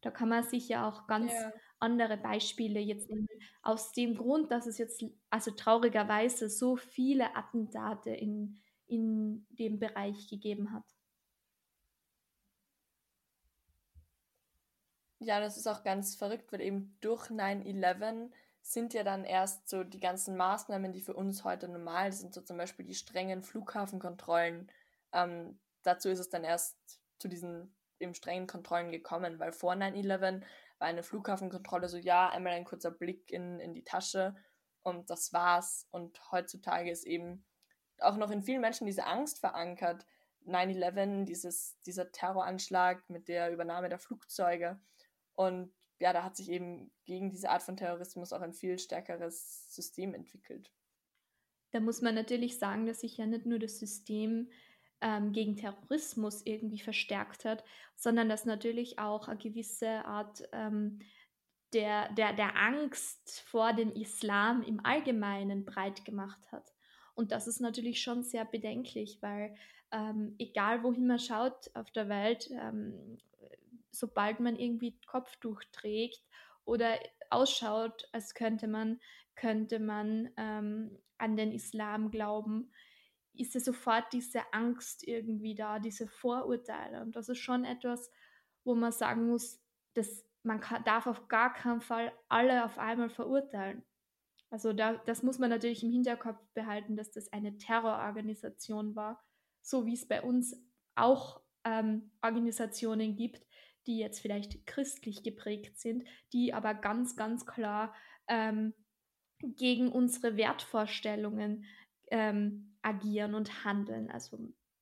Da 0.00 0.10
kann 0.10 0.28
man 0.28 0.42
sich 0.42 0.68
ja 0.68 0.88
auch 0.88 1.06
ganz 1.06 1.32
ja 1.32 1.52
andere 1.80 2.16
Beispiele 2.16 2.80
jetzt 2.80 3.08
nehmen, 3.10 3.28
aus 3.62 3.92
dem 3.92 4.16
Grund, 4.16 4.50
dass 4.50 4.66
es 4.66 4.78
jetzt, 4.78 5.04
also 5.30 5.50
traurigerweise, 5.52 6.48
so 6.48 6.76
viele 6.76 7.36
Attentate 7.36 8.10
in, 8.10 8.58
in 8.86 9.46
dem 9.50 9.78
Bereich 9.78 10.28
gegeben 10.28 10.72
hat. 10.72 10.84
Ja, 15.20 15.40
das 15.40 15.56
ist 15.56 15.66
auch 15.66 15.82
ganz 15.82 16.14
verrückt, 16.14 16.52
weil 16.52 16.60
eben 16.60 16.96
durch 17.00 17.28
9-11 17.30 18.30
sind 18.62 18.94
ja 18.94 19.02
dann 19.02 19.24
erst 19.24 19.68
so 19.68 19.82
die 19.82 19.98
ganzen 20.00 20.36
Maßnahmen, 20.36 20.92
die 20.92 21.00
für 21.00 21.14
uns 21.14 21.42
heute 21.44 21.68
normal 21.68 22.12
sind, 22.12 22.34
so 22.34 22.40
zum 22.40 22.56
Beispiel 22.56 22.84
die 22.84 22.94
strengen 22.94 23.42
Flughafenkontrollen. 23.42 24.70
Ähm, 25.12 25.58
dazu 25.82 26.08
ist 26.08 26.18
es 26.20 26.28
dann 26.28 26.44
erst 26.44 26.76
zu 27.18 27.28
diesen 27.28 27.74
eben 28.00 28.14
strengen 28.14 28.46
Kontrollen 28.46 28.90
gekommen, 28.90 29.38
weil 29.38 29.52
vor 29.52 29.74
9-11 29.74 30.42
war 30.78 30.88
eine 30.88 31.02
Flughafenkontrolle 31.02 31.88
so, 31.88 31.96
ja, 31.96 32.28
einmal 32.28 32.52
ein 32.52 32.64
kurzer 32.64 32.90
Blick 32.90 33.30
in, 33.30 33.60
in 33.60 33.74
die 33.74 33.84
Tasche 33.84 34.34
und 34.82 35.10
das 35.10 35.32
war's. 35.32 35.86
Und 35.90 36.20
heutzutage 36.30 36.90
ist 36.90 37.04
eben 37.04 37.44
auch 37.98 38.16
noch 38.16 38.30
in 38.30 38.42
vielen 38.42 38.60
Menschen 38.60 38.86
diese 38.86 39.06
Angst 39.06 39.38
verankert. 39.40 40.06
9-11, 40.46 41.24
dieses, 41.24 41.78
dieser 41.82 42.10
Terroranschlag 42.10 43.08
mit 43.10 43.28
der 43.28 43.52
Übernahme 43.52 43.88
der 43.88 43.98
Flugzeuge. 43.98 44.80
Und 45.34 45.72
ja, 46.00 46.12
da 46.12 46.22
hat 46.22 46.36
sich 46.36 46.48
eben 46.48 46.92
gegen 47.04 47.30
diese 47.30 47.50
Art 47.50 47.62
von 47.62 47.76
Terrorismus 47.76 48.32
auch 48.32 48.40
ein 48.40 48.52
viel 48.52 48.78
stärkeres 48.78 49.74
System 49.74 50.14
entwickelt. 50.14 50.72
Da 51.72 51.80
muss 51.80 52.00
man 52.00 52.14
natürlich 52.14 52.58
sagen, 52.58 52.86
dass 52.86 53.00
sich 53.00 53.16
ja 53.16 53.26
nicht 53.26 53.44
nur 53.44 53.58
das 53.58 53.78
System 53.78 54.50
ähm, 55.00 55.32
gegen 55.32 55.56
Terrorismus 55.56 56.42
irgendwie 56.44 56.80
verstärkt 56.80 57.44
hat, 57.44 57.64
sondern 57.94 58.28
dass 58.28 58.44
natürlich 58.44 58.98
auch 58.98 59.28
eine 59.28 59.38
gewisse 59.38 60.04
Art 60.04 60.42
ähm, 60.52 61.00
der, 61.72 62.12
der, 62.14 62.32
der 62.32 62.56
Angst 62.56 63.40
vor 63.46 63.72
dem 63.72 63.92
Islam 63.92 64.62
im 64.62 64.84
Allgemeinen 64.84 65.64
breit 65.64 66.04
gemacht 66.04 66.50
hat. 66.50 66.72
Und 67.14 67.32
das 67.32 67.46
ist 67.46 67.60
natürlich 67.60 68.00
schon 68.00 68.22
sehr 68.22 68.44
bedenklich, 68.44 69.18
weil 69.20 69.54
ähm, 69.90 70.34
egal 70.38 70.82
wohin 70.82 71.06
man 71.06 71.18
schaut 71.18 71.70
auf 71.74 71.90
der 71.90 72.08
Welt, 72.08 72.48
ähm, 72.50 73.18
sobald 73.90 74.40
man 74.40 74.56
irgendwie 74.56 74.98
Kopftuch 75.06 75.62
trägt 75.72 76.22
oder 76.64 76.98
ausschaut, 77.30 78.08
als 78.12 78.34
könnte 78.34 78.68
man, 78.68 79.00
könnte 79.34 79.78
man 79.78 80.30
ähm, 80.36 80.98
an 81.18 81.36
den 81.36 81.52
Islam 81.52 82.10
glauben, 82.10 82.70
ist 83.38 83.54
ja 83.54 83.60
sofort 83.60 84.12
diese 84.12 84.52
Angst 84.52 85.06
irgendwie 85.06 85.54
da, 85.54 85.78
diese 85.78 86.08
Vorurteile. 86.08 87.02
Und 87.02 87.16
das 87.16 87.28
ist 87.28 87.38
schon 87.38 87.64
etwas, 87.64 88.10
wo 88.64 88.74
man 88.74 88.92
sagen 88.92 89.28
muss, 89.28 89.60
dass 89.94 90.24
man 90.42 90.60
kann, 90.60 90.84
darf 90.84 91.06
auf 91.06 91.28
gar 91.28 91.52
keinen 91.52 91.80
Fall 91.80 92.12
alle 92.28 92.64
auf 92.64 92.78
einmal 92.78 93.10
verurteilen. 93.10 93.84
Also 94.50 94.72
da, 94.72 94.94
das 95.06 95.22
muss 95.22 95.38
man 95.38 95.50
natürlich 95.50 95.82
im 95.82 95.90
Hinterkopf 95.90 96.40
behalten, 96.54 96.96
dass 96.96 97.10
das 97.10 97.32
eine 97.32 97.58
Terrororganisation 97.58 98.96
war, 98.96 99.22
so 99.62 99.86
wie 99.86 99.94
es 99.94 100.08
bei 100.08 100.22
uns 100.22 100.56
auch 100.94 101.42
ähm, 101.64 102.10
Organisationen 102.22 103.14
gibt, 103.16 103.46
die 103.86 103.98
jetzt 103.98 104.20
vielleicht 104.20 104.66
christlich 104.66 105.22
geprägt 105.22 105.78
sind, 105.78 106.04
die 106.32 106.54
aber 106.54 106.74
ganz, 106.74 107.16
ganz 107.16 107.46
klar 107.46 107.94
ähm, 108.26 108.74
gegen 109.40 109.92
unsere 109.92 110.36
Wertvorstellungen 110.36 111.64
ähm, 112.10 112.67
agieren 112.82 113.34
und 113.34 113.64
handeln. 113.64 114.10
Also 114.10 114.38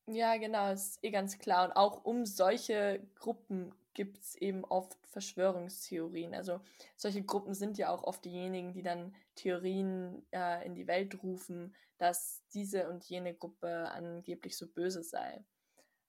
ja, 0.08 0.36
genau, 0.36 0.72
ist 0.72 1.02
eh 1.02 1.10
ganz 1.10 1.38
klar. 1.38 1.66
Und 1.66 1.72
auch 1.72 2.04
um 2.04 2.26
solche 2.26 3.00
Gruppen 3.16 3.74
gibt 3.92 4.18
es 4.18 4.34
eben 4.36 4.64
oft 4.64 4.96
Verschwörungstheorien. 5.08 6.34
Also 6.34 6.60
solche 6.96 7.22
Gruppen 7.22 7.54
sind 7.54 7.78
ja 7.78 7.90
auch 7.90 8.04
oft 8.04 8.24
diejenigen, 8.24 8.72
die 8.72 8.82
dann 8.82 9.14
Theorien 9.34 10.24
äh, 10.30 10.64
in 10.64 10.74
die 10.74 10.86
Welt 10.86 11.22
rufen, 11.22 11.74
dass 11.98 12.44
diese 12.52 12.88
und 12.88 13.04
jene 13.04 13.34
Gruppe 13.34 13.90
angeblich 13.90 14.56
so 14.56 14.68
böse 14.68 15.02
sei. 15.02 15.44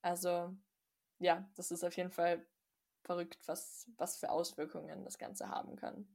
Also 0.01 0.53
ja, 1.19 1.49
das 1.55 1.71
ist 1.71 1.83
auf 1.83 1.95
jeden 1.97 2.11
Fall 2.11 2.45
verrückt, 3.03 3.39
was, 3.47 3.89
was 3.97 4.17
für 4.17 4.29
Auswirkungen 4.29 5.05
das 5.05 5.17
Ganze 5.17 5.49
haben 5.49 5.75
kann. 5.75 6.07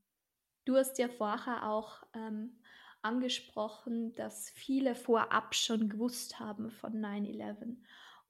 Du 0.64 0.76
hast 0.76 0.98
ja 0.98 1.08
vorher 1.08 1.68
auch 1.68 2.04
ähm, 2.14 2.61
angesprochen, 3.02 4.14
dass 4.14 4.50
viele 4.50 4.94
vorab 4.94 5.54
schon 5.54 5.88
gewusst 5.88 6.38
haben 6.40 6.70
von 6.70 6.92
9-11. 6.94 7.76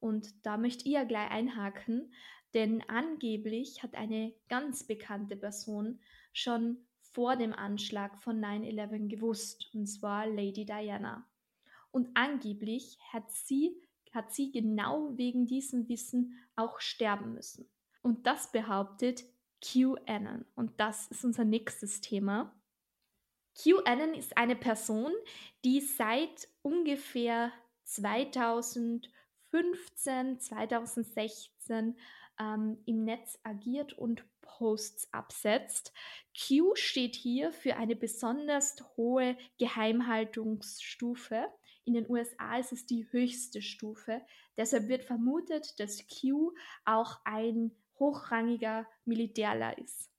Und 0.01 0.47
da 0.47 0.57
möchte 0.57 0.87
ich 0.87 0.93
ja 0.93 1.05
gleich 1.05 1.31
einhaken, 1.31 2.13
denn 2.55 2.83
angeblich 2.89 3.83
hat 3.83 3.95
eine 3.95 4.35
ganz 4.49 4.85
bekannte 4.85 5.37
Person 5.37 6.01
schon 6.33 6.79
vor 7.01 7.37
dem 7.37 7.53
Anschlag 7.53 8.19
von 8.19 8.41
9-11 8.41 9.09
gewusst, 9.09 9.71
und 9.75 9.87
zwar 9.87 10.27
Lady 10.27 10.65
Diana. 10.65 11.27
Und 11.91 12.09
angeblich 12.15 12.99
hat 13.13 13.31
sie, 13.31 13.77
hat 14.13 14.33
sie 14.33 14.51
genau 14.51 15.17
wegen 15.17 15.47
diesem 15.47 15.89
Wissen 15.89 16.39
auch 16.57 16.81
sterben 16.81 17.35
müssen. 17.35 17.69
Und 18.01 18.27
das 18.27 18.51
behauptet 18.51 19.25
QAnon. 19.61 20.45
Und 20.55 20.81
das 20.81 21.07
ist 21.09 21.25
unser 21.25 21.45
nächstes 21.45 22.01
Thema. 22.01 22.55
QAnon 23.55 24.15
ist 24.15 24.37
eine 24.37 24.57
Person, 24.57 25.13
die 25.65 25.81
seit 25.81 26.49
ungefähr 26.63 27.53
2015, 27.85 30.41
2016 30.41 31.97
ähm, 32.41 32.79
im 32.87 33.05
Netz 33.05 33.39
agiert 33.43 33.93
und 33.93 34.25
Posts 34.41 35.13
absetzt. 35.13 35.93
Q 36.37 36.75
steht 36.75 37.15
hier 37.15 37.53
für 37.53 37.77
eine 37.77 37.97
besonders 37.97 38.77
hohe 38.97 39.37
Geheimhaltungsstufe. 39.59 41.47
In 41.85 41.95
den 41.95 42.09
USA 42.09 42.59
ist 42.59 42.73
es 42.73 42.87
die 42.87 43.07
höchste 43.11 43.61
Stufe. 43.61 44.23
Deshalb 44.57 44.89
wird 44.89 45.05
vermutet, 45.05 45.79
dass 45.81 46.05
Q 46.07 46.55
auch 46.85 47.19
ein 47.25 47.73
hochrangiger 47.99 48.87
Militärler 49.05 49.77
ist. 49.79 50.11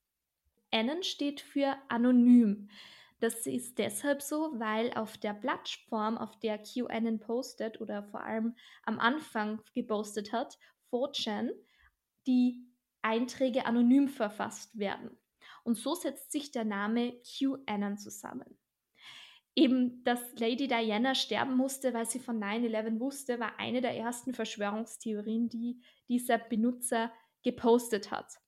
Anon 0.72 1.04
steht 1.04 1.42
für 1.42 1.78
anonym. 1.88 2.70
Das 3.24 3.48
ist 3.48 3.78
deshalb 3.78 4.22
so, 4.22 4.52
weil 4.60 4.94
auf 4.96 5.18
der 5.18 5.34
Plattform, 5.34 6.18
auf 6.18 6.38
der 6.40 6.58
QAnon 6.58 7.22
postet 7.22 7.80
oder 7.80 8.04
vor 8.04 8.22
allem 8.22 8.54
am 8.84 9.00
Anfang 9.00 9.62
gepostet 9.74 10.34
hat, 10.34 10.60
4chan, 10.92 11.52
die 12.28 12.68
Einträge 13.02 13.66
anonym 13.66 14.10
verfasst 14.10 14.78
werden. 14.78 15.18
Und 15.64 15.78
so 15.78 15.96
setzt 15.96 16.34
sich 16.34 16.52
der 16.52 16.66
Name 16.66 17.14
QAnon 17.22 17.98
zusammen. 17.98 18.60
Eben, 19.56 20.04
dass 20.04 20.20
Lady 20.38 20.68
Diana 20.68 21.16
sterben 21.16 21.56
musste, 21.56 21.94
weil 21.94 22.06
sie 22.06 22.20
von 22.20 22.44
9-11 22.44 23.00
wusste, 23.00 23.40
war 23.40 23.58
eine 23.58 23.80
der 23.80 23.96
ersten 23.96 24.34
Verschwörungstheorien, 24.34 25.48
die 25.48 25.82
dieser 26.10 26.40
Benutzer 26.40 27.10
gepostet 27.42 28.12
hat. 28.12 28.42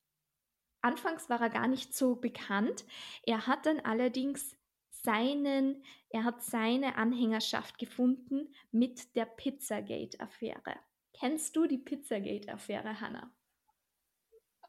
Anfangs 0.82 1.30
war 1.30 1.40
er 1.40 1.50
gar 1.50 1.70
nicht 1.70 1.96
so 1.96 2.18
bekannt. 2.18 2.84
Er 3.24 3.48
hat 3.48 3.66
dann 3.66 3.80
allerdings 3.80 4.58
seinen, 5.06 5.84
er 6.10 6.26
hat 6.26 6.44
seine 6.44 6.98
Anhängerschaft 6.98 7.78
gefunden 7.78 8.54
mit 8.72 9.16
der 9.16 9.26
Pizzagate-Affäre. 9.26 10.76
Kennst 11.14 11.56
du 11.56 11.66
die 11.66 11.78
Pizzagate-Affäre, 11.78 13.00
Hannah? 13.00 13.32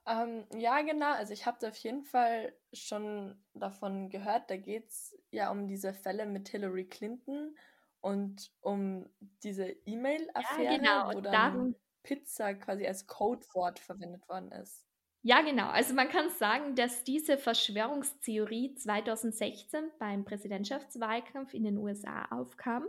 Ähm, 0.07 0.47
ja, 0.55 0.81
genau. 0.83 1.13
Also 1.13 1.33
ich 1.33 1.47
habe 1.47 1.67
auf 1.67 1.77
jeden 1.79 2.05
Fall 2.05 2.55
schon 2.73 3.43
davon 3.55 4.09
gehört. 4.09 4.49
Da 4.51 4.57
geht 4.57 4.89
es 4.89 5.19
ja 5.33 5.51
um 5.51 5.67
diese 5.67 5.93
Fälle 5.93 6.27
mit 6.27 6.49
Hillary 6.49 6.87
Clinton 6.87 7.57
und 8.01 8.53
um 8.61 9.11
diese 9.43 9.69
E-Mail-Affäre, 9.85 10.63
ja, 10.63 10.77
genau. 10.77 11.17
wo 11.17 11.21
dann 11.21 11.33
darum, 11.33 11.75
Pizza 12.05 12.55
quasi 12.55 12.87
als 12.87 13.09
Codewort 13.09 13.81
verwendet 13.81 14.29
worden 14.29 14.53
ist. 14.53 14.86
Ja, 15.29 15.41
genau. 15.41 15.67
Also 15.71 15.93
man 15.93 16.09
kann 16.09 16.31
sagen, 16.31 16.77
dass 16.77 17.03
diese 17.03 17.37
Verschwörungstheorie 17.37 18.77
2016 18.77 19.91
beim 19.99 20.25
Präsidentschaftswahlkampf 20.25 21.53
in 21.53 21.65
den 21.65 21.79
USA 21.79 22.27
aufkam. 22.27 22.85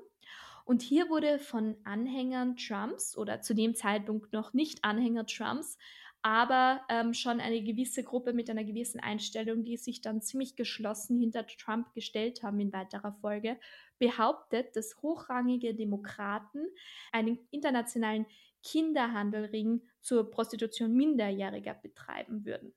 Und 0.64 0.84
hier 0.84 1.10
wurde 1.10 1.40
von 1.40 1.78
Anhängern 1.84 2.56
Trumps 2.56 3.18
oder 3.18 3.42
zu 3.42 3.56
dem 3.56 3.74
Zeitpunkt 3.74 4.34
noch 4.34 4.54
nicht 4.54 4.84
Anhänger 4.84 5.26
Trumps, 5.26 5.80
aber 6.28 6.82
ähm, 6.90 7.14
schon 7.14 7.40
eine 7.40 7.64
gewisse 7.64 8.04
Gruppe 8.04 8.34
mit 8.34 8.50
einer 8.50 8.66
gewissen 8.66 9.00
Einstellung, 9.00 9.64
die 9.64 9.78
sich 9.78 10.02
dann 10.02 10.22
ziemlich 10.22 10.58
geschlossen 10.58 11.18
hinter 11.18 11.48
Trump 11.48 11.94
gestellt 11.94 12.44
haben 12.44 12.60
in 12.60 12.74
weiterer 12.74 13.14
Folge, 13.14 13.58
behauptet, 13.98 14.76
dass 14.76 15.02
hochrangige 15.02 15.74
Demokraten 15.74 16.68
einen 17.14 17.40
internationalen 17.50 18.26
Kinderhandelring 18.62 19.82
zur 20.02 20.30
Prostitution 20.30 20.94
Minderjähriger 20.94 21.76
betreiben 21.76 22.44
würden. 22.44 22.74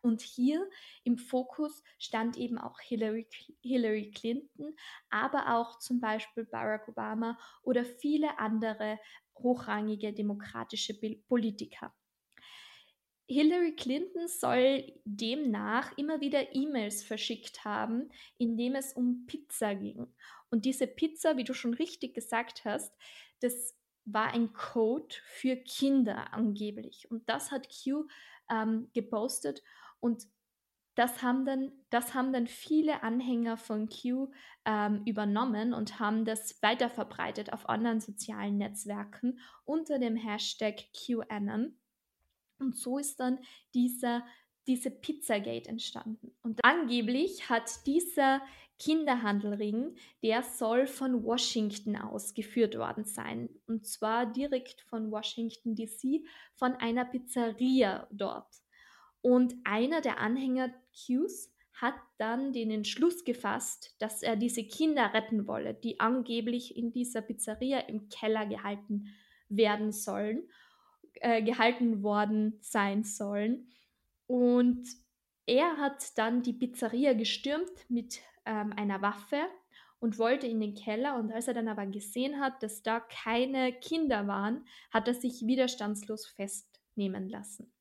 Und 0.00 0.20
hier 0.20 0.64
im 1.02 1.18
Fokus 1.18 1.82
stand 1.98 2.36
eben 2.36 2.58
auch 2.58 2.78
Hillary, 2.78 3.26
Hillary 3.60 4.12
Clinton, 4.12 4.76
aber 5.10 5.56
auch 5.56 5.80
zum 5.80 5.98
Beispiel 5.98 6.44
Barack 6.44 6.86
Obama 6.86 7.36
oder 7.60 7.84
viele 7.84 8.38
andere 8.38 9.00
hochrangige 9.34 10.12
demokratische 10.12 10.94
Politiker. 11.26 11.92
Hillary 13.28 13.76
Clinton 13.76 14.26
soll 14.26 14.90
demnach 15.04 15.96
immer 15.98 16.20
wieder 16.20 16.54
E-Mails 16.54 17.02
verschickt 17.02 17.64
haben, 17.64 18.10
in 18.38 18.56
dem 18.56 18.74
es 18.74 18.94
um 18.94 19.26
Pizza 19.26 19.74
ging. 19.74 20.06
Und 20.50 20.64
diese 20.64 20.86
Pizza, 20.86 21.36
wie 21.36 21.44
du 21.44 21.52
schon 21.52 21.74
richtig 21.74 22.14
gesagt 22.14 22.64
hast, 22.64 22.96
das 23.40 23.76
war 24.06 24.32
ein 24.32 24.54
Code 24.54 25.14
für 25.24 25.56
Kinder 25.56 26.32
angeblich. 26.32 27.10
Und 27.10 27.28
das 27.28 27.50
hat 27.50 27.68
Q 27.68 28.08
ähm, 28.50 28.90
gepostet 28.94 29.62
und 30.00 30.24
das 30.94 31.22
haben, 31.22 31.44
dann, 31.44 31.70
das 31.90 32.14
haben 32.14 32.32
dann 32.32 32.48
viele 32.48 33.04
Anhänger 33.04 33.56
von 33.56 33.88
Q 33.88 34.32
ähm, 34.64 35.02
übernommen 35.04 35.72
und 35.72 36.00
haben 36.00 36.24
das 36.24 36.60
weiterverbreitet 36.60 37.52
auf 37.52 37.68
anderen 37.68 38.00
sozialen 38.00 38.58
Netzwerken 38.58 39.38
unter 39.64 40.00
dem 40.00 40.16
Hashtag 40.16 40.86
QAnon. 40.92 41.78
Und 42.58 42.76
so 42.76 42.98
ist 42.98 43.20
dann 43.20 43.38
dieser, 43.74 44.24
diese 44.66 44.90
Pizzagate 44.90 45.68
entstanden. 45.68 46.36
Und 46.42 46.60
angeblich 46.62 47.48
hat 47.48 47.86
dieser 47.86 48.40
Kinderhandelring, 48.78 49.96
der 50.22 50.42
soll 50.42 50.86
von 50.86 51.24
Washington 51.24 51.96
aus 51.96 52.34
geführt 52.34 52.78
worden 52.78 53.04
sein. 53.04 53.48
Und 53.66 53.86
zwar 53.86 54.26
direkt 54.26 54.82
von 54.82 55.10
Washington 55.10 55.74
DC, 55.74 56.24
von 56.54 56.74
einer 56.74 57.04
Pizzeria 57.04 58.06
dort. 58.12 58.54
Und 59.20 59.54
einer 59.64 60.00
der 60.00 60.18
Anhänger 60.18 60.72
Qs 60.94 61.52
hat 61.72 61.94
dann 62.18 62.52
den 62.52 62.70
Entschluss 62.70 63.24
gefasst, 63.24 63.94
dass 63.98 64.22
er 64.22 64.36
diese 64.36 64.64
Kinder 64.64 65.12
retten 65.12 65.46
wolle, 65.46 65.74
die 65.74 66.00
angeblich 66.00 66.76
in 66.76 66.92
dieser 66.92 67.22
Pizzeria 67.22 67.80
im 67.80 68.08
Keller 68.08 68.46
gehalten 68.46 69.08
werden 69.48 69.92
sollen, 69.92 70.48
äh, 71.20 71.42
gehalten 71.42 72.02
worden 72.02 72.58
sein 72.60 73.04
sollen. 73.04 73.68
Und 74.26 74.86
er 75.46 75.78
hat 75.78 76.18
dann 76.18 76.42
die 76.42 76.52
Pizzeria 76.52 77.14
gestürmt 77.14 77.70
mit 77.88 78.20
ähm, 78.44 78.72
einer 78.76 79.00
Waffe 79.00 79.46
und 80.00 80.18
wollte 80.18 80.46
in 80.46 80.60
den 80.60 80.74
Keller. 80.74 81.16
Und 81.16 81.32
als 81.32 81.48
er 81.48 81.54
dann 81.54 81.68
aber 81.68 81.86
gesehen 81.86 82.40
hat, 82.40 82.62
dass 82.62 82.82
da 82.82 83.00
keine 83.00 83.72
Kinder 83.72 84.26
waren, 84.26 84.66
hat 84.90 85.08
er 85.08 85.14
sich 85.14 85.46
widerstandslos 85.46 86.26
festnehmen 86.26 87.28
lassen. 87.28 87.72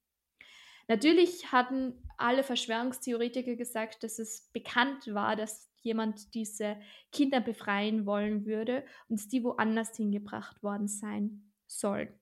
Natürlich 0.87 1.51
hatten 1.51 2.01
alle 2.17 2.43
Verschwörungstheoretiker 2.43 3.55
gesagt, 3.55 4.03
dass 4.03 4.19
es 4.19 4.49
bekannt 4.53 5.13
war, 5.13 5.35
dass 5.35 5.69
jemand 5.81 6.33
diese 6.33 6.77
Kinder 7.11 7.41
befreien 7.41 8.05
wollen 8.05 8.45
würde 8.45 8.85
und 9.09 9.31
die 9.31 9.43
woanders 9.43 9.95
hingebracht 9.95 10.63
worden 10.63 10.87
sein 10.87 11.51
sollen. 11.67 12.17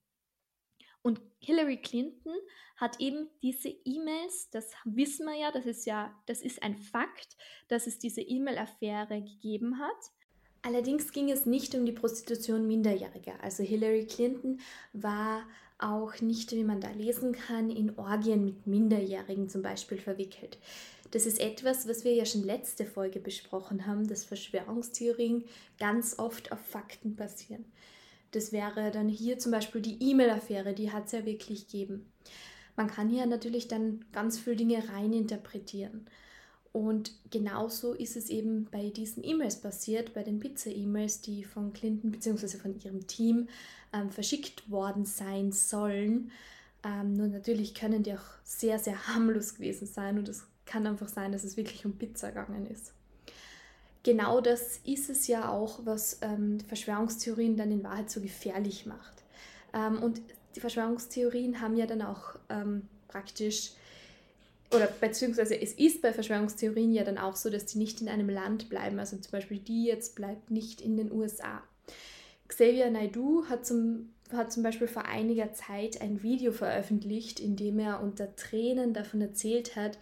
Und 1.05 1.21
Hillary 1.37 1.77
Clinton 1.77 2.33
hat 2.77 2.99
eben 2.99 3.29
diese 3.43 3.69
E-Mails, 3.69 4.49
das 4.49 4.71
wissen 4.85 5.27
wir 5.27 5.35
ja, 5.35 5.51
das 5.51 5.67
ist 5.67 5.85
ja, 5.85 6.11
das 6.25 6.41
ist 6.41 6.63
ein 6.63 6.75
Fakt, 6.75 7.37
dass 7.67 7.85
es 7.85 7.99
diese 7.99 8.21
E-Mail-Affäre 8.21 9.21
gegeben 9.21 9.77
hat. 9.77 10.11
Allerdings 10.63 11.11
ging 11.11 11.29
es 11.29 11.45
nicht 11.45 11.75
um 11.75 11.85
die 11.85 11.91
Prostitution 11.91 12.65
Minderjähriger. 12.65 13.35
Also 13.43 13.61
Hillary 13.61 14.07
Clinton 14.07 14.59
war 14.93 15.43
auch 15.77 16.21
nicht, 16.21 16.51
wie 16.53 16.63
man 16.63 16.81
da 16.81 16.89
lesen 16.89 17.33
kann, 17.33 17.69
in 17.69 17.99
Orgien 17.99 18.43
mit 18.43 18.65
Minderjährigen 18.65 19.47
zum 19.47 19.61
Beispiel 19.61 19.99
verwickelt. 19.99 20.57
Das 21.11 21.27
ist 21.27 21.39
etwas, 21.39 21.87
was 21.87 22.03
wir 22.03 22.15
ja 22.15 22.25
schon 22.25 22.43
letzte 22.43 22.83
Folge 22.83 23.19
besprochen 23.19 23.85
haben, 23.85 24.07
dass 24.07 24.25
Verschwörungstheorien 24.25 25.43
ganz 25.77 26.17
oft 26.17 26.51
auf 26.51 26.61
Fakten 26.61 27.15
basieren. 27.15 27.65
Das 28.35 28.51
wäre 28.51 28.91
dann 28.91 29.07
hier 29.07 29.39
zum 29.39 29.53
Beispiel 29.53 29.81
die 29.81 30.11
E-Mail-Affäre, 30.11 30.73
die 30.73 30.91
hat 30.91 31.05
es 31.05 31.13
ja 31.13 31.25
wirklich 31.25 31.67
gegeben. 31.67 32.11
Man 32.75 32.87
kann 32.87 33.09
hier 33.09 33.25
natürlich 33.25 33.69
dann 33.69 34.03
ganz 34.11 34.37
viele 34.37 34.57
Dinge 34.57 34.83
reininterpretieren. 34.89 36.05
Und 36.73 37.13
genauso 37.31 37.93
ist 37.93 38.17
es 38.17 38.29
eben 38.29 38.65
bei 38.69 38.89
diesen 38.89 39.23
E-Mails 39.23 39.61
passiert, 39.61 40.13
bei 40.13 40.23
den 40.23 40.41
Pizza-E-Mails, 40.41 41.21
die 41.21 41.45
von 41.45 41.71
Clinton 41.71 42.11
bzw. 42.11 42.57
von 42.57 42.77
ihrem 42.77 43.07
Team 43.07 43.47
ähm, 43.93 44.09
verschickt 44.09 44.69
worden 44.69 45.05
sein 45.05 45.53
sollen. 45.53 46.31
Ähm, 46.83 47.13
nur 47.13 47.27
natürlich 47.27 47.73
können 47.73 48.03
die 48.03 48.13
auch 48.13 48.43
sehr, 48.43 48.79
sehr 48.79 49.07
harmlos 49.07 49.55
gewesen 49.55 49.87
sein 49.87 50.19
und 50.19 50.27
es 50.27 50.45
kann 50.65 50.85
einfach 50.85 51.07
sein, 51.07 51.31
dass 51.31 51.45
es 51.45 51.55
wirklich 51.55 51.85
um 51.85 51.97
Pizza 51.97 52.29
gegangen 52.29 52.65
ist 52.65 52.93
genau 54.05 54.39
das 54.39 54.79
ist 54.85 55.09
es 55.09 55.27
ja 55.27 55.49
auch, 55.49 55.79
was 55.83 56.19
ähm, 56.21 56.59
Verschwörungstheorien 56.61 57.57
dann 57.57 57.71
in 57.71 57.83
Wahrheit 57.83 58.09
so 58.09 58.21
gefährlich 58.21 58.85
macht. 58.85 59.23
Ähm, 59.73 60.01
und 60.01 60.21
die 60.55 60.59
Verschwörungstheorien 60.59 61.59
haben 61.59 61.75
ja 61.75 61.87
dann 61.87 62.03
auch 62.03 62.35
ähm, 62.49 62.83
praktisch, 63.07 63.71
oder 64.71 64.87
beziehungsweise 65.01 65.59
es 65.59 65.73
ist 65.73 66.03
bei 66.03 66.13
Verschwörungstheorien 66.13 66.93
ja 66.93 67.03
dann 67.03 67.17
auch 67.17 67.35
so, 67.35 67.49
dass 67.49 67.65
die 67.65 67.79
nicht 67.79 67.99
in 67.99 68.07
einem 68.07 68.29
Land 68.29 68.69
bleiben. 68.69 68.99
Also 68.99 69.17
zum 69.17 69.31
Beispiel 69.31 69.57
die 69.57 69.85
jetzt 69.85 70.15
bleibt 70.15 70.51
nicht 70.51 70.81
in 70.81 70.97
den 70.97 71.11
USA. 71.11 71.63
Xavier 72.47 72.91
Naidu 72.91 73.45
hat 73.49 73.65
zum, 73.65 74.13
hat 74.31 74.53
zum 74.53 74.61
Beispiel 74.61 74.87
vor 74.87 75.05
einiger 75.05 75.53
Zeit 75.53 75.99
ein 75.99 76.21
Video 76.21 76.51
veröffentlicht, 76.51 77.39
in 77.39 77.55
dem 77.55 77.79
er 77.79 78.03
unter 78.03 78.35
Tränen 78.35 78.93
davon 78.93 79.19
erzählt 79.21 79.75
hat, 79.75 79.97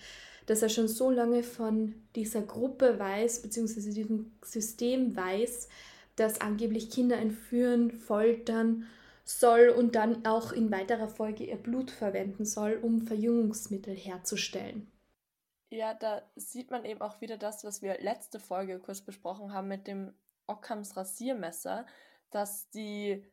dass 0.45 0.61
er 0.61 0.69
schon 0.69 0.87
so 0.87 1.09
lange 1.09 1.43
von 1.43 1.95
dieser 2.15 2.41
Gruppe 2.41 2.99
weiß, 2.99 3.41
beziehungsweise 3.41 3.93
diesem 3.93 4.31
System 4.43 5.15
weiß, 5.15 5.69
das 6.15 6.41
angeblich 6.41 6.89
Kinder 6.89 7.17
entführen, 7.17 7.91
foltern 7.91 8.85
soll 9.25 9.69
und 9.69 9.95
dann 9.95 10.25
auch 10.25 10.51
in 10.51 10.71
weiterer 10.71 11.07
Folge 11.07 11.45
ihr 11.45 11.55
Blut 11.55 11.91
verwenden 11.91 12.45
soll, 12.45 12.79
um 12.81 13.01
Verjüngungsmittel 13.01 13.95
herzustellen. 13.95 14.91
Ja, 15.69 15.93
da 15.93 16.21
sieht 16.35 16.69
man 16.69 16.85
eben 16.85 17.01
auch 17.01 17.21
wieder 17.21 17.37
das, 17.37 17.63
was 17.63 17.81
wir 17.81 17.99
letzte 17.99 18.39
Folge 18.39 18.79
kurz 18.79 19.01
besprochen 19.01 19.53
haben 19.53 19.67
mit 19.67 19.87
dem 19.87 20.13
Ockhams 20.45 20.95
Rasiermesser, 20.95 21.87
dass 22.29 22.69
die, 22.69 23.25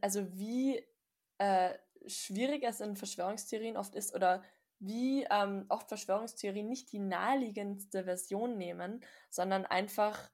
also 0.00 0.26
wie 0.32 0.82
äh, 1.38 1.74
schwierig 2.06 2.64
es 2.64 2.80
in 2.80 2.96
Verschwörungstheorien 2.96 3.76
oft 3.76 3.94
ist 3.94 4.14
oder 4.14 4.42
wie 4.86 5.26
ähm, 5.30 5.66
oft 5.68 5.88
Verschwörungstheorien 5.88 6.68
nicht 6.68 6.92
die 6.92 6.98
naheliegendste 6.98 8.04
Version 8.04 8.56
nehmen, 8.56 9.04
sondern 9.30 9.64
einfach 9.64 10.30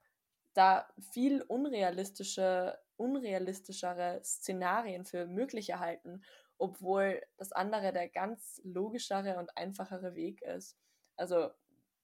da 0.53 0.87
viel 1.13 1.41
unrealistische, 1.43 2.77
unrealistischere 2.97 4.21
Szenarien 4.23 5.05
für 5.05 5.25
möglich 5.25 5.73
halten, 5.73 6.23
obwohl 6.57 7.21
das 7.37 7.51
andere 7.51 7.93
der 7.93 8.09
ganz 8.09 8.61
logischere 8.63 9.37
und 9.37 9.55
einfachere 9.57 10.15
Weg 10.15 10.41
ist. 10.41 10.77
Also 11.15 11.49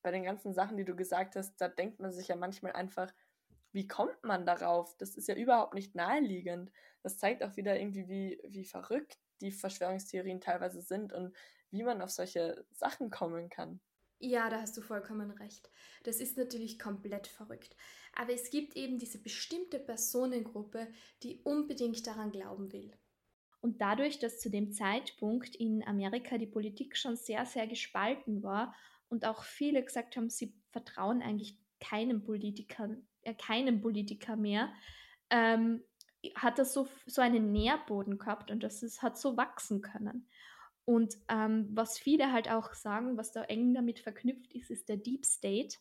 bei 0.02 0.12
den 0.12 0.24
ganzen 0.24 0.54
Sachen, 0.54 0.78
die 0.78 0.86
du 0.86 0.96
gesagt 0.96 1.36
hast, 1.36 1.58
da 1.58 1.68
denkt 1.68 2.00
man 2.00 2.12
sich 2.12 2.30
ja 2.30 2.36
manchmal 2.36 2.72
einfach, 2.72 3.12
wie 3.74 3.88
kommt 3.88 4.24
man 4.24 4.46
darauf? 4.46 4.96
Das 4.98 5.16
ist 5.16 5.28
ja 5.28 5.36
überhaupt 5.36 5.74
nicht 5.74 5.94
naheliegend. 5.96 6.72
Das 7.04 7.18
zeigt 7.18 7.44
auch 7.44 7.58
wieder 7.58 7.78
irgendwie, 7.78 8.08
wie, 8.08 8.42
wie 8.48 8.66
verrückt 8.66 9.20
die 9.42 9.52
Verschwörungstheorien 9.52 10.42
teilweise 10.42 10.82
sind 10.82 11.14
und 11.14 11.36
wie 11.72 11.84
man 11.84 12.02
auf 12.02 12.10
solche 12.10 12.66
Sachen 12.72 13.10
kommen 13.10 13.50
kann. 13.50 13.80
Ja, 14.20 14.50
da 14.50 14.62
hast 14.62 14.76
du 14.76 14.82
vollkommen 14.82 15.30
recht. 15.32 15.70
Das 16.04 16.18
ist 16.18 16.38
natürlich 16.38 16.80
komplett 16.80 17.28
verrückt. 17.28 17.76
Aber 18.14 18.34
es 18.34 18.50
gibt 18.50 18.76
eben 18.76 18.98
diese 18.98 19.22
bestimmte 19.22 19.80
Personengruppe, 19.80 20.88
die 21.22 21.42
unbedingt 21.44 22.06
daran 22.08 22.32
glauben 22.32 22.72
will. 22.74 22.92
Und 23.62 23.82
dadurch, 23.82 24.18
dass 24.20 24.40
zu 24.40 24.50
dem 24.50 24.72
Zeitpunkt 24.72 25.56
in 25.56 25.86
Amerika 25.86 26.38
die 26.38 26.48
Politik 26.48 26.98
schon 26.98 27.16
sehr, 27.16 27.46
sehr 27.46 27.68
gespalten 27.68 28.42
war 28.42 28.74
und 29.10 29.26
auch 29.26 29.44
viele 29.44 29.84
gesagt 29.84 30.16
haben, 30.16 30.30
sie 30.30 30.56
vertrauen 30.72 31.22
eigentlich 31.22 31.58
keinem 31.80 32.24
Politiker, 32.24 32.90
äh, 33.22 33.36
keinem 33.36 33.82
Politiker 33.82 34.36
mehr, 34.36 34.74
ähm, 35.30 35.84
hat 36.36 36.58
das 36.58 36.74
so, 36.74 36.88
so 37.06 37.22
einen 37.22 37.52
Nährboden 37.52 38.18
gehabt 38.18 38.52
und 38.52 38.64
das 38.64 38.82
ist, 38.84 39.02
hat 39.02 39.18
so 39.18 39.38
wachsen 39.38 39.82
können. 39.82 40.28
Und 40.88 41.18
ähm, 41.28 41.68
was 41.74 42.00
viele 42.00 42.32
halt 42.32 42.50
auch 42.50 42.74
sagen, 42.74 43.18
was 43.18 43.34
da 43.34 43.44
eng 43.44 43.74
damit 43.74 44.00
verknüpft 44.00 44.54
ist, 44.54 44.72
ist 44.72 44.88
der 44.88 44.96
Deep 44.96 45.26
State. 45.26 45.80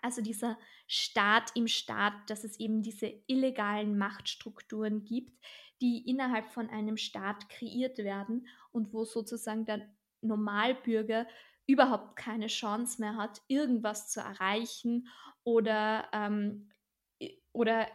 Also 0.00 0.22
dieser 0.22 0.58
Staat 0.86 1.50
im 1.56 1.66
Staat, 1.66 2.14
dass 2.30 2.44
es 2.44 2.60
eben 2.60 2.82
diese 2.82 3.12
illegalen 3.26 3.98
Machtstrukturen 3.98 5.04
gibt, 5.04 5.44
die 5.80 6.08
innerhalb 6.08 6.50
von 6.50 6.70
einem 6.70 6.96
Staat 6.96 7.48
kreiert 7.48 7.98
werden 7.98 8.46
und 8.70 8.92
wo 8.92 9.04
sozusagen 9.04 9.64
der 9.64 9.92
Normalbürger 10.20 11.26
überhaupt 11.66 12.14
keine 12.14 12.46
Chance 12.46 13.00
mehr 13.00 13.16
hat, 13.16 13.42
irgendwas 13.48 14.08
zu 14.08 14.20
erreichen 14.20 15.08
oder, 15.42 16.08
ähm, 16.12 16.70
oder 17.52 17.88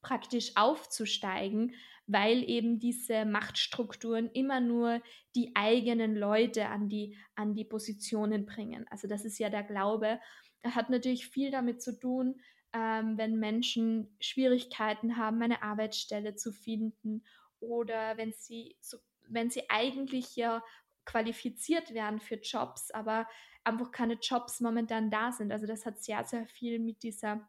praktisch 0.00 0.56
aufzusteigen, 0.56 1.74
weil 2.06 2.48
eben 2.48 2.78
diese 2.78 3.24
Machtstrukturen 3.24 4.30
immer 4.32 4.60
nur 4.60 5.00
die 5.34 5.52
eigenen 5.54 6.14
Leute 6.14 6.68
an 6.68 6.88
die, 6.88 7.16
an 7.34 7.54
die 7.54 7.64
Positionen 7.64 8.44
bringen. 8.46 8.86
Also 8.90 9.08
das 9.08 9.24
ist 9.24 9.38
ja 9.38 9.48
der 9.48 9.62
Glaube. 9.62 10.20
Er 10.62 10.74
hat 10.74 10.90
natürlich 10.90 11.28
viel 11.28 11.50
damit 11.50 11.82
zu 11.82 11.98
tun, 11.98 12.40
ähm, 12.72 13.16
wenn 13.16 13.38
Menschen 13.38 14.16
Schwierigkeiten 14.20 15.16
haben, 15.16 15.42
eine 15.42 15.62
Arbeitsstelle 15.62 16.34
zu 16.34 16.52
finden 16.52 17.24
oder 17.60 18.16
wenn 18.16 18.32
sie, 18.32 18.76
so, 18.80 18.98
wenn 19.28 19.48
sie 19.48 19.62
eigentlich 19.70 20.36
ja 20.36 20.62
qualifiziert 21.06 21.94
werden 21.94 22.20
für 22.20 22.36
Jobs, 22.36 22.90
aber 22.90 23.26
einfach 23.62 23.92
keine 23.92 24.14
Jobs 24.14 24.60
momentan 24.60 25.10
da 25.10 25.32
sind. 25.32 25.52
Also 25.52 25.66
das 25.66 25.86
hat 25.86 26.02
sehr, 26.02 26.24
sehr 26.24 26.46
viel 26.46 26.78
mit 26.78 27.02
dieser 27.02 27.48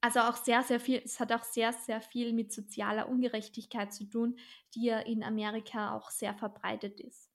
also 0.00 0.20
auch 0.20 0.36
sehr, 0.36 0.62
sehr 0.62 0.80
viel, 0.80 1.02
es 1.04 1.20
hat 1.20 1.32
auch 1.32 1.44
sehr, 1.44 1.72
sehr 1.72 2.00
viel 2.00 2.32
mit 2.32 2.52
sozialer 2.52 3.08
Ungerechtigkeit 3.08 3.92
zu 3.92 4.04
tun, 4.04 4.38
die 4.74 4.84
ja 4.86 5.00
in 5.00 5.22
Amerika 5.22 5.94
auch 5.94 6.10
sehr 6.10 6.34
verbreitet 6.34 7.00
ist. 7.00 7.30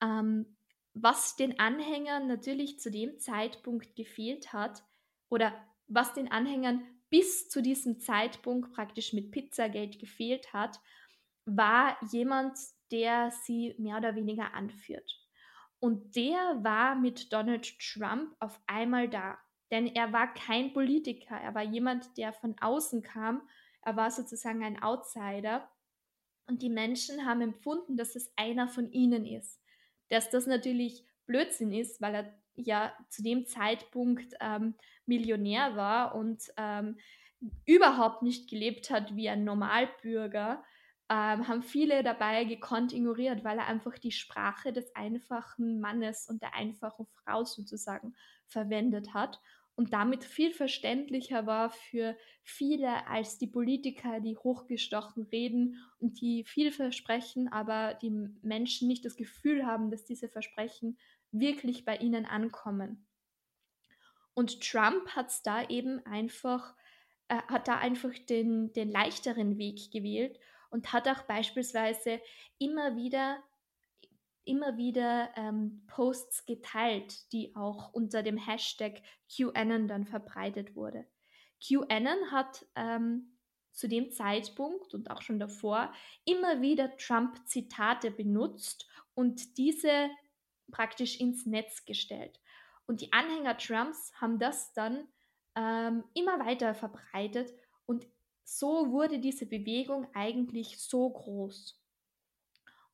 Ähm, 0.00 0.56
was 0.94 1.36
den 1.36 1.58
Anhängern 1.58 2.28
natürlich 2.28 2.78
zu 2.78 2.90
dem 2.90 3.18
Zeitpunkt 3.18 3.96
gefehlt 3.96 4.52
hat, 4.52 4.84
oder 5.32 5.54
was 5.88 6.12
den 6.12 6.30
Anhängern 6.30 6.82
bis 7.08 7.48
zu 7.48 7.62
diesem 7.62 8.00
Zeitpunkt 8.00 8.74
praktisch 8.74 9.14
mit 9.14 9.30
Pizzagate 9.30 9.98
gefehlt 9.98 10.52
hat, 10.52 10.78
war 11.46 11.96
jemand, 12.12 12.58
der 12.90 13.30
sie 13.30 13.74
mehr 13.78 13.96
oder 13.96 14.14
weniger 14.14 14.52
anführt. 14.52 15.10
Und 15.80 16.14
der 16.16 16.62
war 16.62 16.94
mit 16.94 17.32
Donald 17.32 17.78
Trump 17.78 18.36
auf 18.40 18.60
einmal 18.66 19.08
da. 19.08 19.38
Denn 19.72 19.86
er 19.86 20.12
war 20.12 20.32
kein 20.34 20.74
Politiker, 20.74 21.34
er 21.34 21.54
war 21.54 21.62
jemand, 21.62 22.18
der 22.18 22.34
von 22.34 22.54
außen 22.60 23.02
kam, 23.02 23.40
er 23.80 23.96
war 23.96 24.10
sozusagen 24.10 24.62
ein 24.62 24.80
Outsider. 24.82 25.66
Und 26.46 26.60
die 26.60 26.68
Menschen 26.68 27.24
haben 27.24 27.40
empfunden, 27.40 27.96
dass 27.96 28.14
es 28.14 28.32
einer 28.36 28.68
von 28.68 28.92
ihnen 28.92 29.24
ist. 29.24 29.60
Dass 30.10 30.28
das 30.28 30.46
natürlich 30.46 31.06
Blödsinn 31.26 31.72
ist, 31.72 32.02
weil 32.02 32.14
er 32.14 32.34
ja 32.54 32.92
zu 33.08 33.22
dem 33.22 33.46
Zeitpunkt 33.46 34.34
ähm, 34.40 34.74
Millionär 35.06 35.74
war 35.74 36.14
und 36.14 36.52
ähm, 36.58 36.98
überhaupt 37.64 38.22
nicht 38.22 38.50
gelebt 38.50 38.90
hat 38.90 39.16
wie 39.16 39.30
ein 39.30 39.44
Normalbürger, 39.44 40.62
ähm, 41.08 41.48
haben 41.48 41.62
viele 41.62 42.02
dabei 42.02 42.44
gekonnt 42.44 42.92
ignoriert, 42.92 43.42
weil 43.42 43.58
er 43.58 43.68
einfach 43.68 43.98
die 43.98 44.12
Sprache 44.12 44.74
des 44.74 44.94
einfachen 44.94 45.80
Mannes 45.80 46.28
und 46.28 46.42
der 46.42 46.54
einfachen 46.54 47.06
Frau 47.06 47.44
sozusagen 47.44 48.14
verwendet 48.46 49.14
hat 49.14 49.40
und 49.74 49.92
damit 49.92 50.24
viel 50.24 50.52
verständlicher 50.52 51.46
war 51.46 51.70
für 51.70 52.16
viele 52.42 53.06
als 53.06 53.38
die 53.38 53.46
Politiker, 53.46 54.20
die 54.20 54.36
hochgestochen 54.36 55.24
reden 55.24 55.78
und 55.98 56.20
die 56.20 56.44
viel 56.44 56.70
versprechen, 56.70 57.48
aber 57.48 57.94
die 57.94 58.10
Menschen 58.42 58.88
nicht 58.88 59.04
das 59.04 59.16
Gefühl 59.16 59.64
haben, 59.64 59.90
dass 59.90 60.04
diese 60.04 60.28
Versprechen 60.28 60.98
wirklich 61.30 61.84
bei 61.84 61.96
ihnen 61.96 62.26
ankommen. 62.26 63.06
Und 64.34 64.60
Trump 64.62 65.08
hat 65.10 65.28
es 65.28 65.42
da 65.42 65.66
eben 65.68 66.04
einfach, 66.06 66.74
äh, 67.28 67.36
hat 67.48 67.68
da 67.68 67.78
einfach 67.78 68.12
den, 68.28 68.72
den 68.74 68.90
leichteren 68.90 69.58
Weg 69.58 69.90
gewählt 69.90 70.38
und 70.70 70.92
hat 70.92 71.08
auch 71.08 71.22
beispielsweise 71.22 72.20
immer 72.58 72.96
wieder 72.96 73.42
immer 74.44 74.76
wieder 74.76 75.30
ähm, 75.36 75.84
Posts 75.86 76.46
geteilt, 76.46 77.32
die 77.32 77.54
auch 77.54 77.92
unter 77.92 78.22
dem 78.22 78.36
Hashtag 78.36 79.02
QAnon 79.34 79.88
dann 79.88 80.06
verbreitet 80.06 80.74
wurde. 80.74 81.06
QAnon 81.60 82.30
hat 82.30 82.66
ähm, 82.74 83.38
zu 83.72 83.88
dem 83.88 84.10
Zeitpunkt 84.10 84.94
und 84.94 85.10
auch 85.10 85.22
schon 85.22 85.38
davor 85.38 85.92
immer 86.24 86.60
wieder 86.60 86.96
Trump-Zitate 86.96 88.10
benutzt 88.10 88.88
und 89.14 89.56
diese 89.58 90.10
praktisch 90.70 91.20
ins 91.20 91.46
Netz 91.46 91.84
gestellt. 91.84 92.40
Und 92.86 93.00
die 93.00 93.12
Anhänger 93.12 93.56
Trumps 93.56 94.12
haben 94.20 94.38
das 94.38 94.72
dann 94.72 95.08
ähm, 95.54 96.04
immer 96.14 96.38
weiter 96.44 96.74
verbreitet 96.74 97.52
und 97.86 98.06
so 98.44 98.90
wurde 98.90 99.18
diese 99.18 99.46
Bewegung 99.46 100.06
eigentlich 100.14 100.78
so 100.82 101.08
groß. 101.10 101.81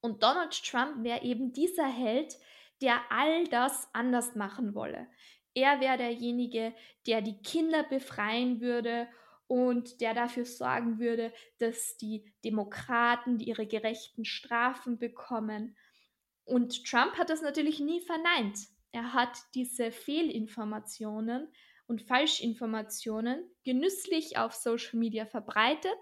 Und 0.01 0.23
Donald 0.23 0.53
Trump 0.65 1.05
wäre 1.05 1.23
eben 1.23 1.53
dieser 1.53 1.89
Held, 1.89 2.35
der 2.81 3.01
all 3.11 3.45
das 3.49 3.89
anders 3.93 4.37
machen 4.37 4.75
wolle. 4.75 5.09
Er 5.55 5.81
wäre 5.81 5.97
derjenige, 5.97 6.75
der 7.07 7.23
die 7.23 7.41
Kinder 7.43 7.83
befreien 7.83 8.61
würde 8.61 9.09
und 9.49 10.01
der 10.01 10.15
dafür 10.15 10.45
sorgen 10.45 10.99
würde, 10.99 11.33
dass 11.59 11.97
die 11.97 12.33
Demokraten 12.45 13.41
ihre 13.41 13.67
gerechten 13.67 14.25
Strafen 14.25 14.99
bekommen. 14.99 15.77
Und 16.45 16.85
Trump 16.85 17.17
hat 17.19 17.31
das 17.31 17.43
natürlich 17.43 17.81
nie 17.81 18.01
verneint. 18.01 18.59
Er 18.93 19.13
hat 19.13 19.37
diese 19.55 19.91
Fehlinformationen 19.91 21.53
und 21.87 22.03
Falschinformationen 22.03 23.51
genüsslich 23.65 24.39
auf 24.39 24.55
Social 24.55 24.99
Media 24.99 25.27
verbreitet. 25.27 25.99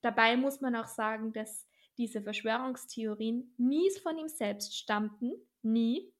Dabei 0.00 0.36
muss 0.36 0.60
man 0.60 0.74
auch 0.74 0.86
sagen, 0.86 1.32
dass 1.32 1.65
diese 1.98 2.22
Verschwörungstheorien 2.22 3.54
nie 3.56 3.90
von 4.02 4.18
ihm 4.18 4.28
selbst 4.28 4.76
stammten, 4.76 5.32
nie. 5.62 6.12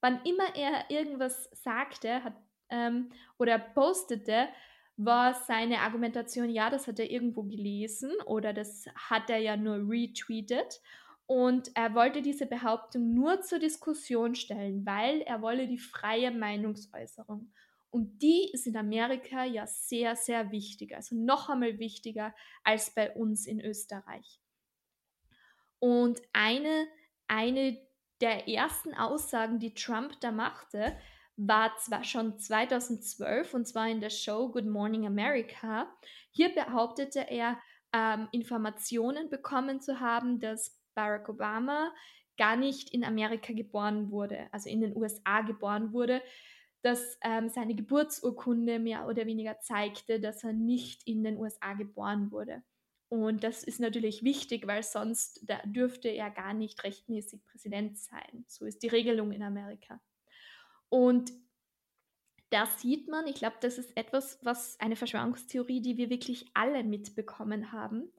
Wann 0.00 0.20
immer 0.24 0.54
er 0.54 0.90
irgendwas 0.90 1.48
sagte 1.52 2.22
hat, 2.22 2.34
ähm, 2.70 3.10
oder 3.38 3.58
postete, 3.58 4.48
war 4.96 5.34
seine 5.34 5.80
Argumentation, 5.80 6.48
ja, 6.50 6.70
das 6.70 6.86
hat 6.86 6.98
er 6.98 7.10
irgendwo 7.10 7.42
gelesen 7.42 8.12
oder 8.26 8.52
das 8.52 8.86
hat 8.94 9.28
er 9.28 9.38
ja 9.38 9.56
nur 9.56 9.88
retweetet. 9.88 10.80
Und 11.26 11.70
er 11.74 11.94
wollte 11.94 12.20
diese 12.20 12.46
Behauptung 12.46 13.14
nur 13.14 13.40
zur 13.40 13.58
Diskussion 13.58 14.34
stellen, 14.34 14.84
weil 14.84 15.22
er 15.22 15.40
wolle 15.40 15.66
die 15.66 15.78
freie 15.78 16.30
Meinungsäußerung. 16.30 17.50
Und 17.90 18.22
die 18.22 18.50
ist 18.52 18.66
in 18.66 18.76
Amerika 18.76 19.44
ja 19.44 19.66
sehr, 19.66 20.16
sehr 20.16 20.50
wichtig, 20.50 20.94
also 20.94 21.16
noch 21.16 21.48
einmal 21.48 21.78
wichtiger 21.78 22.34
als 22.62 22.92
bei 22.94 23.14
uns 23.14 23.46
in 23.46 23.60
Österreich. 23.60 24.43
Und 25.84 26.22
eine, 26.32 26.88
eine 27.28 27.78
der 28.22 28.48
ersten 28.48 28.94
Aussagen, 28.94 29.58
die 29.58 29.74
Trump 29.74 30.18
da 30.20 30.32
machte, 30.32 30.96
war 31.36 31.76
zwar 31.76 32.04
schon 32.04 32.38
2012 32.38 33.52
und 33.52 33.68
zwar 33.68 33.90
in 33.90 34.00
der 34.00 34.08
Show 34.08 34.48
Good 34.48 34.64
Morning 34.64 35.06
America. 35.06 35.94
Hier 36.30 36.54
behauptete 36.54 37.28
er, 37.28 37.58
ähm, 37.92 38.28
Informationen 38.32 39.28
bekommen 39.28 39.82
zu 39.82 40.00
haben, 40.00 40.40
dass 40.40 40.80
Barack 40.94 41.28
Obama 41.28 41.92
gar 42.38 42.56
nicht 42.56 42.94
in 42.94 43.04
Amerika 43.04 43.52
geboren 43.52 44.10
wurde, 44.10 44.48
also 44.52 44.70
in 44.70 44.80
den 44.80 44.96
USA 44.96 45.42
geboren 45.42 45.92
wurde, 45.92 46.22
dass 46.80 47.18
ähm, 47.22 47.50
seine 47.50 47.74
Geburtsurkunde 47.74 48.78
mehr 48.78 49.06
oder 49.06 49.26
weniger 49.26 49.60
zeigte, 49.60 50.18
dass 50.18 50.44
er 50.44 50.54
nicht 50.54 51.06
in 51.06 51.22
den 51.24 51.36
USA 51.36 51.74
geboren 51.74 52.30
wurde. 52.30 52.62
Und 53.08 53.44
das 53.44 53.62
ist 53.62 53.80
natürlich 53.80 54.24
wichtig, 54.24 54.66
weil 54.66 54.82
sonst 54.82 55.46
dürfte 55.64 56.08
er 56.08 56.30
gar 56.30 56.54
nicht 56.54 56.82
rechtmäßig 56.84 57.44
Präsident 57.44 57.98
sein. 57.98 58.44
So 58.48 58.64
ist 58.64 58.82
die 58.82 58.88
Regelung 58.88 59.30
in 59.32 59.42
Amerika. 59.42 60.00
Und 60.88 61.32
da 62.50 62.66
sieht 62.66 63.08
man, 63.08 63.26
ich 63.26 63.36
glaube, 63.36 63.56
das 63.60 63.78
ist 63.78 63.96
etwas, 63.96 64.38
was 64.42 64.78
eine 64.80 64.96
Verschwörungstheorie, 64.96 65.80
die 65.80 65.96
wir 65.96 66.10
wirklich 66.10 66.50
alle 66.54 66.84
mitbekommen 66.84 67.72
haben, 67.72 68.12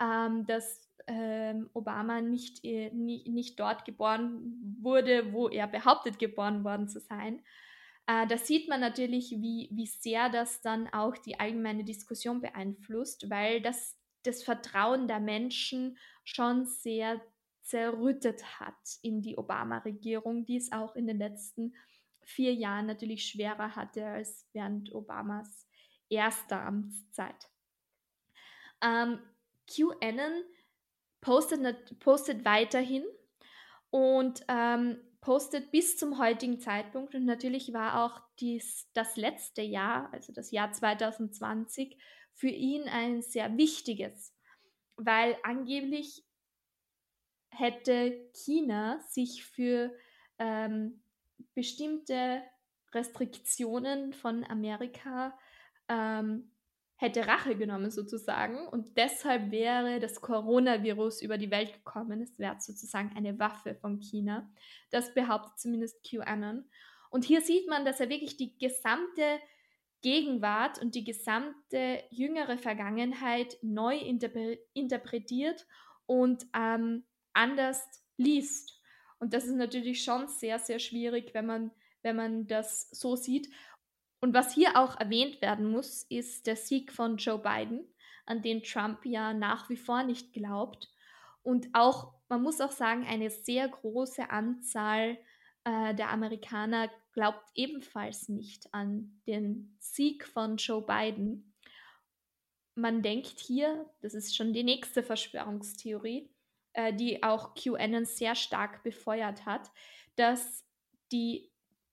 ähm, 0.00 0.46
dass 0.46 0.88
ähm, 1.06 1.70
Obama 1.74 2.20
nicht, 2.20 2.64
äh, 2.64 2.90
nie, 2.92 3.28
nicht 3.28 3.58
dort 3.58 3.84
geboren 3.84 4.76
wurde, 4.80 5.32
wo 5.32 5.48
er 5.48 5.66
behauptet, 5.66 6.18
geboren 6.18 6.64
worden 6.64 6.88
zu 6.88 7.00
sein. 7.00 7.42
Äh, 8.06 8.26
da 8.26 8.38
sieht 8.38 8.68
man 8.68 8.80
natürlich, 8.80 9.30
wie, 9.32 9.68
wie 9.72 9.86
sehr 9.86 10.28
das 10.28 10.60
dann 10.60 10.88
auch 10.88 11.16
die 11.16 11.38
allgemeine 11.38 11.84
Diskussion 11.84 12.40
beeinflusst, 12.40 13.30
weil 13.30 13.60
das 13.60 13.97
das 14.22 14.42
Vertrauen 14.42 15.08
der 15.08 15.20
Menschen 15.20 15.98
schon 16.24 16.66
sehr 16.66 17.20
zerrüttet 17.62 18.60
hat 18.60 18.98
in 19.02 19.20
die 19.20 19.36
Obama-Regierung, 19.36 20.44
die 20.44 20.56
es 20.56 20.72
auch 20.72 20.96
in 20.96 21.06
den 21.06 21.18
letzten 21.18 21.74
vier 22.22 22.54
Jahren 22.54 22.86
natürlich 22.86 23.26
schwerer 23.26 23.76
hatte 23.76 24.06
als 24.06 24.46
während 24.52 24.94
Obamas 24.94 25.66
erster 26.08 26.62
Amtszeit. 26.62 27.50
Ähm, 28.82 29.20
QAnon 29.66 30.44
postet, 31.20 31.98
postet 31.98 32.44
weiterhin 32.44 33.04
und 33.90 34.44
ähm, 34.48 34.98
postet 35.20 35.70
bis 35.70 35.96
zum 35.96 36.18
heutigen 36.18 36.60
Zeitpunkt 36.60 37.14
und 37.14 37.24
natürlich 37.24 37.72
war 37.72 38.04
auch 38.04 38.20
dies, 38.40 38.88
das 38.94 39.16
letzte 39.16 39.62
Jahr, 39.62 40.12
also 40.12 40.32
das 40.32 40.50
Jahr 40.50 40.72
2020, 40.72 41.98
für 42.38 42.48
ihn 42.48 42.88
ein 42.88 43.20
sehr 43.20 43.56
wichtiges, 43.56 44.32
weil 44.96 45.36
angeblich 45.42 46.24
hätte 47.50 48.30
China 48.32 49.00
sich 49.08 49.44
für 49.44 49.92
ähm, 50.38 51.02
bestimmte 51.54 52.42
Restriktionen 52.94 54.12
von 54.12 54.44
Amerika 54.44 55.36
ähm, 55.88 56.52
hätte 56.94 57.26
Rache 57.26 57.56
genommen 57.56 57.90
sozusagen 57.90 58.68
und 58.68 58.96
deshalb 58.96 59.50
wäre 59.50 59.98
das 59.98 60.20
Coronavirus 60.20 61.22
über 61.22 61.38
die 61.38 61.50
Welt 61.50 61.72
gekommen. 61.72 62.22
Es 62.22 62.38
wäre 62.38 62.60
sozusagen 62.60 63.16
eine 63.16 63.38
Waffe 63.40 63.74
von 63.74 64.00
China. 64.00 64.48
Das 64.90 65.12
behauptet 65.12 65.58
zumindest 65.58 66.08
QAnon. 66.08 66.68
Und 67.10 67.24
hier 67.24 67.40
sieht 67.40 67.68
man, 67.68 67.84
dass 67.84 68.00
er 68.00 68.08
wirklich 68.08 68.36
die 68.36 68.56
gesamte 68.58 69.40
Gegenwart 70.02 70.80
und 70.80 70.94
die 70.94 71.04
gesamte 71.04 72.02
jüngere 72.10 72.58
Vergangenheit 72.58 73.56
neu 73.62 73.96
interpre 73.96 74.58
interpretiert 74.72 75.66
und 76.06 76.46
ähm, 76.54 77.04
anders 77.32 77.84
liest. 78.16 78.80
Und 79.18 79.34
das 79.34 79.44
ist 79.44 79.56
natürlich 79.56 80.04
schon 80.04 80.28
sehr, 80.28 80.58
sehr 80.58 80.78
schwierig, 80.78 81.34
wenn 81.34 81.46
man, 81.46 81.70
wenn 82.02 82.16
man 82.16 82.46
das 82.46 82.88
so 82.90 83.16
sieht. 83.16 83.52
Und 84.20 84.34
was 84.34 84.54
hier 84.54 84.76
auch 84.76 84.98
erwähnt 84.98 85.40
werden 85.42 85.70
muss, 85.70 86.04
ist 86.04 86.46
der 86.46 86.56
Sieg 86.56 86.92
von 86.92 87.16
Joe 87.16 87.38
Biden, 87.38 87.86
an 88.26 88.42
den 88.42 88.62
Trump 88.62 89.04
ja 89.04 89.32
nach 89.32 89.68
wie 89.68 89.76
vor 89.76 90.02
nicht 90.02 90.32
glaubt. 90.32 90.88
Und 91.42 91.68
auch, 91.72 92.14
man 92.28 92.42
muss 92.42 92.60
auch 92.60 92.72
sagen, 92.72 93.06
eine 93.06 93.30
sehr 93.30 93.68
große 93.68 94.30
Anzahl 94.30 95.18
äh, 95.64 95.94
der 95.94 96.10
Amerikaner 96.10 96.90
glaubt 97.12 97.50
ebenfalls 97.54 98.28
nicht 98.28 98.72
an 98.72 99.20
den 99.26 99.76
Sieg 99.78 100.26
von 100.26 100.56
Joe 100.56 100.82
Biden. 100.82 101.54
Man 102.74 103.02
denkt 103.02 103.40
hier, 103.40 103.88
das 104.00 104.14
ist 104.14 104.36
schon 104.36 104.52
die 104.52 104.62
nächste 104.62 105.02
Verschwörungstheorie, 105.02 106.30
äh, 106.74 106.94
die 106.94 107.22
auch 107.22 107.54
QAnon 107.54 108.04
sehr 108.04 108.34
stark 108.34 108.82
befeuert 108.82 109.46
hat, 109.46 109.70
dass 110.16 110.64
die, 111.10 111.50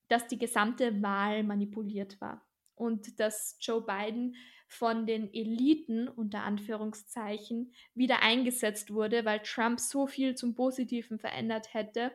dass 0.08 0.28
die 0.28 0.38
gesamte 0.38 1.01
Wahl 1.01 1.43
manipuliert 1.43 2.19
war 2.21 2.45
und 2.75 3.19
dass 3.19 3.58
Joe 3.62 3.82
Biden 3.82 4.36
von 4.67 5.06
den 5.06 5.34
Eliten 5.34 6.08
unter 6.08 6.43
Anführungszeichen 6.43 7.73
wieder 7.93 8.21
eingesetzt 8.21 8.91
wurde, 8.91 9.25
weil 9.25 9.39
Trump 9.39 9.80
so 9.80 10.08
viel 10.08 10.36
zum 10.36 10.56
Positiven 10.56 11.17
verändert 11.17 11.73
hätte 11.73 12.12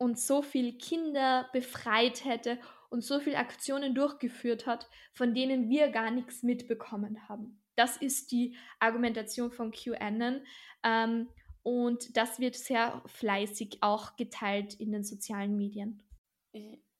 und 0.00 0.18
so 0.18 0.40
viel 0.40 0.78
Kinder 0.78 1.48
befreit 1.52 2.24
hätte 2.24 2.58
und 2.88 3.04
so 3.04 3.20
viele 3.20 3.36
Aktionen 3.36 3.94
durchgeführt 3.94 4.66
hat, 4.66 4.88
von 5.12 5.34
denen 5.34 5.68
wir 5.68 5.88
gar 5.88 6.10
nichts 6.10 6.42
mitbekommen 6.42 7.28
haben. 7.28 7.62
Das 7.76 7.98
ist 7.98 8.32
die 8.32 8.56
Argumentation 8.78 9.52
von 9.52 9.72
QAnon 9.72 10.40
ähm, 10.82 11.28
und 11.62 12.16
das 12.16 12.40
wird 12.40 12.56
sehr 12.56 13.02
fleißig 13.06 13.78
auch 13.82 14.16
geteilt 14.16 14.74
in 14.74 14.90
den 14.90 15.04
sozialen 15.04 15.56
Medien. 15.56 16.02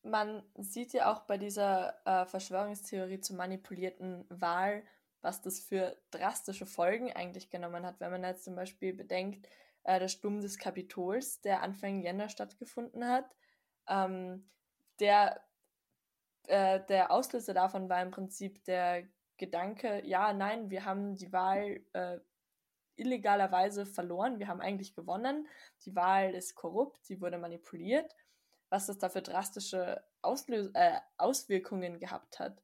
man 0.02 0.42
sieht 0.58 0.92
ja 0.92 1.10
auch 1.10 1.22
bei 1.22 1.38
dieser 1.38 1.94
äh, 2.04 2.26
Verschwörungstheorie 2.26 3.20
zur 3.20 3.36
manipulierten 3.36 4.26
Wahl, 4.28 4.82
was 5.22 5.40
das 5.40 5.60
für 5.60 5.96
drastische 6.10 6.66
Folgen 6.66 7.12
eigentlich 7.12 7.50
genommen 7.50 7.84
hat. 7.86 7.98
Wenn 8.00 8.10
man 8.10 8.24
jetzt 8.24 8.44
zum 8.44 8.56
Beispiel 8.56 8.92
bedenkt, 8.92 9.46
äh, 9.84 9.98
der 9.98 10.08
Sturm 10.08 10.40
des 10.40 10.58
Kapitols, 10.58 11.40
der 11.40 11.62
Anfang 11.62 12.02
Jänner 12.02 12.28
stattgefunden 12.28 13.06
hat, 13.06 13.30
ähm, 13.88 14.48
der, 14.98 15.42
äh, 16.46 16.80
der 16.88 17.10
Auslöser 17.10 17.54
davon 17.54 17.88
war 17.88 18.02
im 18.02 18.10
Prinzip 18.10 18.64
der 18.64 19.04
Gedanke, 19.36 20.06
ja, 20.06 20.32
nein, 20.32 20.70
wir 20.70 20.84
haben 20.84 21.16
die 21.16 21.32
Wahl 21.32 21.80
äh, 21.94 22.18
illegalerweise 22.96 23.86
verloren, 23.86 24.38
wir 24.38 24.48
haben 24.48 24.60
eigentlich 24.60 24.94
gewonnen, 24.94 25.48
die 25.84 25.96
Wahl 25.96 26.34
ist 26.34 26.54
korrupt, 26.54 27.04
sie 27.06 27.20
wurde 27.20 27.38
manipuliert, 27.38 28.14
was 28.68 28.86
das 28.86 28.98
da 28.98 29.08
für 29.08 29.22
drastische 29.22 30.04
Auslös 30.22 30.70
äh, 30.74 31.00
Auswirkungen 31.16 31.98
gehabt 31.98 32.38
hat. 32.38 32.62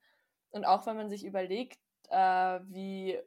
Und 0.51 0.65
auch 0.65 0.87
wenn 0.87 0.97
man 0.97 1.09
sich 1.09 1.25
überlegt, 1.25 1.81
äh, 2.11 2.61
wie 2.65 3.19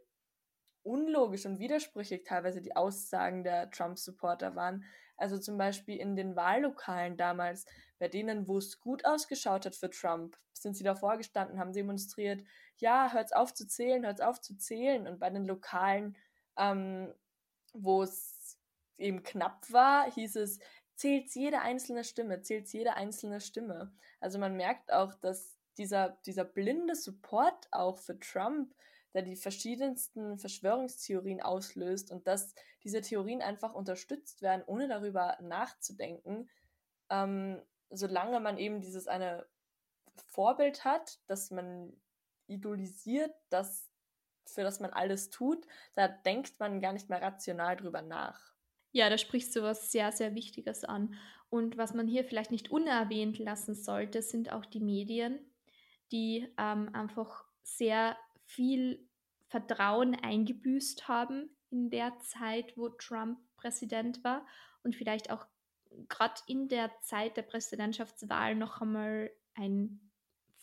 unlogisch 0.89 1.45
und 1.45 1.60
widersprüchlich 1.60 2.23
teilweise 2.23 2.62
die 2.62 2.75
Aussagen 2.75 3.43
der 3.43 3.69
Trump-Supporter 3.69 4.56
waren. 4.56 4.84
Also 5.17 5.38
zum 5.38 5.58
Beispiel 5.58 5.97
in 5.97 6.15
den 6.15 6.36
Wahllokalen 6.36 7.17
damals, 7.17 7.65
bei 7.99 8.08
denen, 8.08 8.47
wo 8.47 8.58
es 8.58 8.80
gut 8.80 9.06
ausgeschaut 9.06 9.65
hat 9.65 9.75
für 9.75 9.89
Trump, 9.89 10.38
sind 10.54 10.75
sie 10.75 10.84
davor 10.84 11.17
gestanden, 11.17 11.60
haben 11.60 11.73
demonstriert, 11.73 12.43
ja, 12.78 13.12
hört's 13.12 13.34
auf 13.34 13.54
zu 13.54 13.67
zählen, 13.67 14.06
hört's 14.06 14.21
auf 14.21 14.41
zu 14.41 14.58
zählen. 14.58 15.08
Und 15.08 15.19
bei 15.19 15.30
den 15.30 15.45
Lokalen, 15.45 16.17
ähm, 16.58 17.13
wo 17.73 18.04
es 18.04 18.58
eben 18.97 19.23
knapp 19.23 19.71
war, 19.71 20.12
hieß 20.12 20.38
es, 20.38 20.60
zählt 20.95 21.34
jede 21.34 21.62
einzelne 21.62 22.04
Stimme, 22.04 22.41
zählt 22.41 22.67
jede 22.73 22.95
einzelne 22.95 23.41
Stimme. 23.41 23.93
Also 24.19 24.39
man 24.39 24.56
merkt 24.56 24.91
auch, 24.91 25.13
dass 25.15 25.58
dieser, 25.78 26.17
dieser 26.25 26.43
blinde 26.43 26.95
Support 26.95 27.67
auch 27.71 27.97
für 27.97 28.19
Trump 28.19 28.73
der 29.13 29.24
die 29.24 29.36
verschiedensten 29.36 30.38
Verschwörungstheorien 30.38 31.41
auslöst 31.41 32.12
und 32.12 32.28
dass 32.28 32.54
diese 32.84 33.02
Theorien 33.02 33.41
einfach 33.41 33.74
unterstützt 33.74 34.41
werden, 34.41 34.63
ohne 34.65 34.88
darüber 34.88 35.38
nachzudenken, 35.41 36.50
ähm, 37.10 37.62
solange 37.89 38.39
man 38.39 38.58
eben 38.58 38.82
dieses 38.82 39.08
eine 39.08 39.48
Vorbild 40.28 40.86
hat, 40.86 41.19
das 41.28 41.52
man 41.52 41.93
idolisiert, 42.48 43.34
das, 43.50 43.89
für 44.45 44.63
das 44.63 44.80
man 44.80 44.91
alles 44.91 45.30
tut, 45.30 45.65
da 45.95 46.08
denkt 46.08 46.60
man 46.60 46.82
gar 46.82 46.93
nicht 46.93 47.10
mehr 47.10 47.22
rational 47.22 47.76
drüber 47.76 48.02
nach. 48.02 48.54
Ja, 48.91 49.10
da 49.10 49.17
sprichst 49.17 49.56
du 49.56 49.62
was 49.62 49.91
sehr, 49.91 50.12
sehr 50.12 50.34
Wichtiges 50.36 50.84
an. 50.84 51.15
Und 51.50 51.78
was 51.78 51.93
man 51.93 52.08
hier 52.08 52.24
vielleicht 52.24 52.52
nicht 52.52 52.72
unerwähnt 52.72 53.38
lassen 53.39 53.76
sollte, 53.76 54.22
sind 54.22 54.52
auch 54.52 54.65
die 54.65 54.80
Medien, 54.80 55.39
die 56.12 56.54
ähm, 56.58 56.93
einfach 56.93 57.45
sehr 57.63 58.17
viel 58.49 59.07
Vertrauen 59.47 60.15
eingebüßt 60.15 61.07
haben 61.07 61.49
in 61.69 61.91
der 61.91 62.17
Zeit, 62.19 62.75
wo 62.75 62.89
Trump 62.89 63.39
Präsident 63.57 64.23
war 64.23 64.45
und 64.83 64.95
vielleicht 64.95 65.29
auch 65.29 65.45
gerade 66.07 66.41
in 66.47 66.67
der 66.67 66.91
Zeit 67.01 67.38
der 67.38 67.43
Präsidentschaftswahl 67.43 68.55
noch 68.55 68.81
einmal 68.81 69.31
ein 69.53 69.99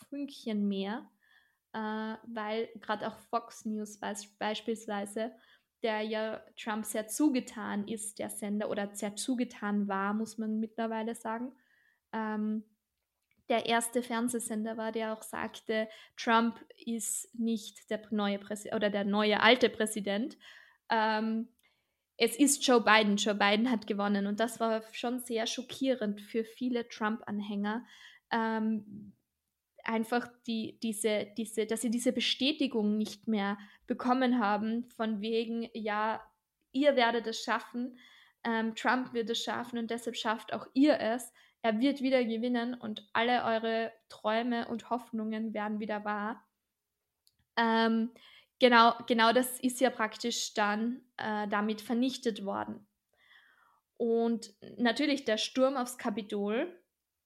Fünkchen 0.09 0.67
mehr, 0.67 1.09
äh, 1.73 1.79
weil 2.27 2.69
gerade 2.81 3.07
auch 3.07 3.17
Fox 3.31 3.65
News 3.65 4.01
beispielsweise, 4.39 5.33
der 5.83 6.03
ja 6.03 6.43
Trump 6.57 6.85
sehr 6.85 7.07
zugetan 7.07 7.87
ist, 7.87 8.19
der 8.19 8.31
Sender, 8.31 8.69
oder 8.69 8.95
sehr 8.95 9.15
zugetan 9.15 9.87
war, 9.87 10.13
muss 10.13 10.39
man 10.39 10.59
mittlerweile 10.59 11.15
sagen, 11.15 11.53
ähm, 12.13 12.65
der 13.49 13.67
erste 13.67 14.03
Fernsehsender 14.03 14.77
war, 14.77 14.93
der 14.93 15.13
auch 15.13 15.23
sagte, 15.23 15.89
Trump 16.17 16.59
ist 16.85 17.33
nicht 17.39 17.91
der 17.91 18.03
neue 18.11 18.39
Präsident 18.39 18.75
oder 18.75 18.91
der 18.91 19.05
neue 19.05 19.41
alte 19.41 19.69
Präsident. 19.69 20.37
Ähm, 20.91 21.49
es 22.17 22.37
ist 22.37 22.67
Joe 22.67 22.83
Biden. 22.83 23.17
Joe 23.17 23.35
Biden 23.35 23.71
hat 23.71 23.87
gewonnen 23.87 24.27
und 24.27 24.41
das 24.41 24.59
war 24.59 24.83
schon 24.93 25.21
sehr 25.21 25.47
schockierend 25.47 26.21
für 26.21 26.45
viele 26.45 26.89
Trump-Anhänger. 26.89 27.85
Ähm, 28.33 29.13
einfach 29.85 30.29
die, 30.47 30.79
diese, 30.83 31.29
diese, 31.37 31.67
dass 31.67 31.83
sie 31.83 31.91
diese 31.91 32.13
Bestätigung 32.13 32.97
nicht 32.97 33.29
mehr 33.29 33.59
bekommen 33.87 34.41
haben, 34.41 34.89
von 34.97 35.21
wegen, 35.21 35.69
ja, 35.75 36.21
ihr 36.73 36.97
werdet 36.97 37.27
es 37.27 37.43
schaffen, 37.43 37.99
ähm, 38.45 38.75
Trump 38.75 39.13
wird 39.13 39.31
es 39.31 39.43
schaffen 39.43 39.79
und 39.79 39.91
deshalb 39.91 40.17
schafft 40.17 40.53
auch 40.53 40.67
ihr 40.75 40.99
es 41.01 41.33
er 41.67 41.81
wird 41.81 42.01
wieder 42.01 42.25
gewinnen 42.25 42.75
und 42.75 43.09
alle 43.13 43.43
eure 43.43 43.93
Träume 44.09 44.69
und 44.69 44.89
Hoffnungen 44.89 45.53
werden 45.53 45.81
wieder 45.81 46.05
wahr. 46.05 46.47
Ähm, 47.57 48.13
genau, 48.61 48.95
genau 49.09 49.33
das 49.33 49.59
ist 49.59 49.81
ja 49.81 49.91
praktisch 49.91 50.55
dann 50.55 51.01
äh, 51.17 51.49
damit 51.49 51.81
vernichtet 51.81 52.45
worden. 52.45 52.87
Und 53.97 54.55
natürlich 54.79 55.25
der 55.25 55.39
Sturm 55.39 55.77
aufs 55.77 55.99
Kapitol, 55.99 56.73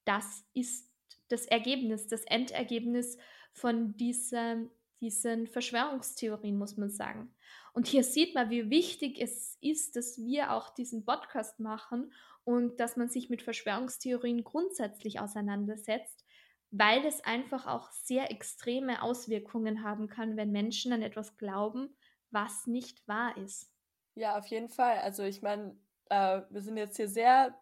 das 0.06 0.42
ist 0.54 0.90
das 1.28 1.44
Ergebnis, 1.44 2.08
das 2.08 2.22
Endergebnis 2.22 3.18
von 3.52 3.94
diesem, 3.98 4.70
diesen 5.02 5.48
Verschwörungstheorien, 5.48 6.56
muss 6.56 6.78
man 6.78 6.88
sagen. 6.88 7.34
Und 7.74 7.88
hier 7.88 8.04
sieht 8.04 8.34
man, 8.34 8.48
wie 8.48 8.70
wichtig 8.70 9.20
es 9.20 9.58
ist, 9.60 9.96
dass 9.96 10.16
wir 10.16 10.54
auch 10.54 10.70
diesen 10.70 11.04
Podcast 11.04 11.60
machen 11.60 12.10
und 12.44 12.80
dass 12.80 12.96
man 12.96 13.08
sich 13.08 13.30
mit 13.30 13.42
Verschwörungstheorien 13.42 14.44
grundsätzlich 14.44 15.20
auseinandersetzt, 15.20 16.24
weil 16.70 17.04
es 17.04 17.24
einfach 17.24 17.66
auch 17.66 17.90
sehr 17.90 18.30
extreme 18.30 19.02
Auswirkungen 19.02 19.82
haben 19.82 20.08
kann, 20.08 20.36
wenn 20.36 20.52
Menschen 20.52 20.92
an 20.92 21.02
etwas 21.02 21.36
glauben, 21.36 21.96
was 22.30 22.66
nicht 22.66 23.06
wahr 23.08 23.36
ist. 23.36 23.72
Ja, 24.14 24.38
auf 24.38 24.46
jeden 24.46 24.68
Fall. 24.68 24.98
Also 24.98 25.22
ich 25.24 25.42
meine, 25.42 25.76
äh, 26.10 26.42
wir 26.50 26.60
sind 26.60 26.76
jetzt 26.76 26.96
hier 26.96 27.08
sehr 27.08 27.58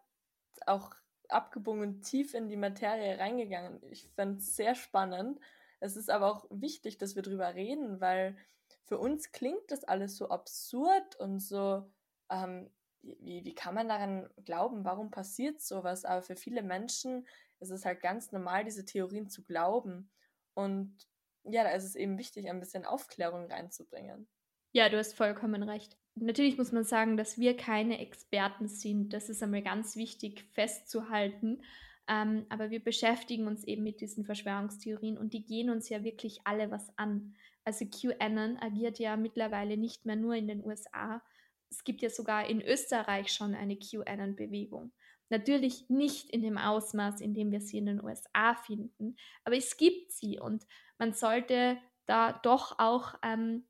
auch 0.66 0.94
abgebogen 1.28 2.02
tief 2.02 2.34
in 2.34 2.48
die 2.48 2.56
Materie 2.56 3.18
reingegangen. 3.18 3.80
Ich 3.90 4.08
finde 4.14 4.38
es 4.38 4.56
sehr 4.56 4.74
spannend. 4.74 5.38
Es 5.80 5.96
ist 5.96 6.10
aber 6.10 6.32
auch 6.32 6.46
wichtig, 6.50 6.98
dass 6.98 7.16
wir 7.16 7.22
drüber 7.22 7.54
reden, 7.54 8.00
weil 8.00 8.36
für 8.84 8.98
uns 8.98 9.32
klingt 9.32 9.70
das 9.70 9.84
alles 9.84 10.16
so 10.16 10.30
absurd 10.30 11.16
und 11.16 11.40
so 11.40 11.90
ähm, 12.30 12.70
wie, 13.02 13.44
wie 13.44 13.54
kann 13.54 13.74
man 13.74 13.88
daran 13.88 14.28
glauben, 14.44 14.84
warum 14.84 15.11
passiert 15.11 15.61
sowas? 15.61 16.04
Aber 16.04 16.22
für 16.22 16.37
viele 16.37 16.62
Menschen 16.62 17.26
ist 17.61 17.70
es 17.70 17.84
halt 17.84 18.00
ganz 18.00 18.32
normal, 18.32 18.64
diese 18.64 18.84
Theorien 18.84 19.28
zu 19.28 19.44
glauben. 19.44 20.11
Und 20.54 20.96
ja, 21.44 21.64
da 21.64 21.70
ist 21.70 21.84
es 21.84 21.94
eben 21.94 22.18
wichtig, 22.18 22.48
ein 22.48 22.61
bisschen 22.61 22.84
Aufklärung 22.84 23.50
reinzubringen. 23.50 24.28
Ja, 24.72 24.88
du 24.88 24.98
hast 24.98 25.14
vollkommen 25.14 25.62
recht. 25.62 25.96
Natürlich 26.14 26.58
muss 26.58 26.72
man 26.72 26.84
sagen, 26.84 27.16
dass 27.16 27.38
wir 27.38 27.56
keine 27.56 28.00
Experten 28.00 28.68
sind. 28.68 29.12
Das 29.12 29.28
ist 29.28 29.42
einmal 29.42 29.62
ganz 29.62 29.96
wichtig 29.96 30.44
festzuhalten. 30.52 31.62
Ähm, 32.08 32.46
aber 32.48 32.70
wir 32.70 32.82
beschäftigen 32.82 33.46
uns 33.46 33.64
eben 33.64 33.82
mit 33.82 34.00
diesen 34.00 34.24
Verschwörungstheorien 34.24 35.18
und 35.18 35.32
die 35.34 35.44
gehen 35.44 35.70
uns 35.70 35.88
ja 35.88 36.04
wirklich 36.04 36.40
alle 36.44 36.70
was 36.70 36.90
an. 36.96 37.34
Also 37.64 37.87
QAnon 37.87 38.56
agiert 38.56 38.98
ja 38.98 39.16
mittlerweile 39.16 39.76
nicht 39.76 40.06
mehr 40.06 40.16
nur 40.16 40.34
in 40.34 40.48
den 40.48 40.64
USA, 40.64 41.22
es 41.70 41.85
gibt 41.85 42.02
ja 42.02 42.11
sogar 42.11 42.48
in 42.48 42.62
Österreich 42.62 43.33
schon 43.33 43.54
eine 43.54 43.76
QAnon-Bewegung. 43.76 44.92
Natürlich 45.31 45.88
nicht 45.90 46.31
in 46.31 46.42
dem 46.42 46.57
Ausmaß, 46.57 47.20
in 47.20 47.35
dem 47.35 47.50
wir 47.50 47.61
sie 47.61 47.78
in 47.78 47.87
den 47.87 48.02
USA 48.02 48.54
finden, 48.54 49.16
aber 49.44 49.57
es 49.57 49.76
gibt 49.76 50.12
sie 50.12 50.38
und 50.38 50.66
man 50.98 51.12
sollte 51.12 51.78
da 52.07 52.33
doch 52.33 52.78
auch 52.78 53.14
ähm, 53.22 53.66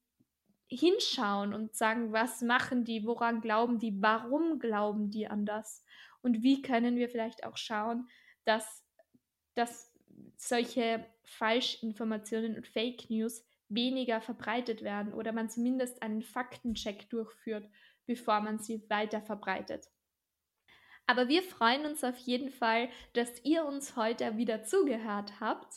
hinschauen 0.69 1.53
und 1.55 1.75
sagen, 1.75 2.13
was 2.13 2.43
machen 2.43 2.85
die, 2.85 3.05
woran 3.05 3.41
glauben 3.41 3.79
die, 3.79 4.01
warum 4.01 4.61
glauben 4.61 5.11
die 5.11 5.27
an 5.27 5.47
das 5.47 5.85
und 6.23 6.43
wie 6.43 6.63
können 6.63 6.97
wir 6.97 7.09
vielleicht 7.09 7.45
auch 7.45 7.57
schauen, 7.57 8.09
dass, 8.45 8.85
dass 9.55 9.93
solche 10.37 11.05
Falschinformationen 11.25 12.57
und 12.57 12.69
Fake 12.69 13.11
News 13.11 13.45
weniger 13.69 14.21
verbreitet 14.21 14.83
werden 14.83 15.13
oder 15.13 15.33
man 15.33 15.51
zumindest 15.51 16.03
einen 16.03 16.23
Faktencheck 16.23 17.11
durchführt 17.11 17.69
bevor 18.09 18.41
man 18.41 18.59
sie 18.59 18.83
weiter 18.89 19.21
verbreitet. 19.21 19.87
Aber 21.07 21.29
wir 21.29 21.43
freuen 21.43 21.87
uns 21.87 22.03
auf 22.03 22.19
jeden 22.19 22.51
Fall, 22.51 22.89
dass 23.13 23.45
ihr 23.45 23.65
uns 23.65 23.97
heute 23.97 24.37
wieder 24.37 24.65
zugehört 24.65 25.41
habt. 25.41 25.77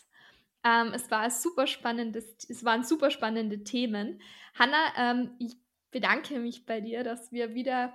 Ähm, 0.63 0.91
es 0.93 1.11
war 1.11 1.29
super 1.29 1.67
spannendes, 1.67 2.25
es 2.49 2.65
waren 2.65 2.83
super 2.83 3.11
spannende 3.11 3.63
Themen. 3.63 4.21
Hanna, 4.55 4.93
ähm, 4.97 5.35
ich 5.39 5.55
bedanke 5.91 6.39
mich 6.39 6.65
bei 6.65 6.81
dir, 6.81 7.03
dass 7.03 7.31
wir 7.31 7.53
wieder 7.53 7.93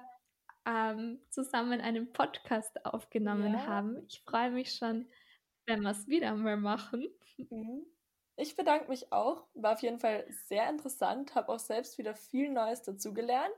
ähm, 0.66 1.20
zusammen 1.30 1.80
einen 1.80 2.12
Podcast 2.12 2.84
aufgenommen 2.84 3.54
ja. 3.54 3.66
haben. 3.66 4.04
Ich 4.08 4.22
freue 4.22 4.50
mich 4.50 4.74
schon, 4.74 5.08
wenn 5.66 5.82
wir 5.82 5.90
es 5.90 6.08
wieder 6.08 6.34
mal 6.34 6.56
machen. 6.56 7.08
Mhm. 7.36 7.86
Ich 8.36 8.54
bedanke 8.56 8.88
mich 8.88 9.12
auch. 9.12 9.46
War 9.54 9.74
auf 9.74 9.82
jeden 9.82 9.98
Fall 9.98 10.26
sehr 10.46 10.68
interessant, 10.68 11.34
habe 11.34 11.52
auch 11.52 11.58
selbst 11.58 11.98
wieder 11.98 12.14
viel 12.14 12.50
Neues 12.50 12.82
dazugelernt. 12.82 13.54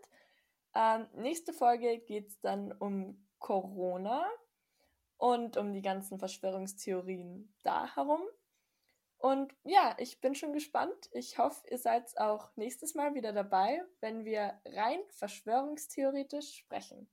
Ähm, 0.74 1.06
nächste 1.14 1.52
Folge 1.52 1.98
geht 1.98 2.28
es 2.28 2.40
dann 2.40 2.72
um 2.72 3.26
Corona 3.38 4.26
und 5.16 5.56
um 5.56 5.72
die 5.72 5.82
ganzen 5.82 6.18
Verschwörungstheorien 6.18 7.54
da 7.62 7.94
herum. 7.94 8.22
Und 9.18 9.52
ja, 9.64 9.96
ich 9.98 10.20
bin 10.20 10.36
schon 10.36 10.52
gespannt. 10.52 11.10
Ich 11.12 11.38
hoffe, 11.38 11.66
ihr 11.68 11.78
seid 11.78 12.16
auch 12.18 12.50
nächstes 12.56 12.94
Mal 12.94 13.14
wieder 13.14 13.32
dabei, 13.32 13.82
wenn 14.00 14.24
wir 14.24 14.60
rein 14.64 15.00
verschwörungstheoretisch 15.10 16.54
sprechen. 16.54 17.10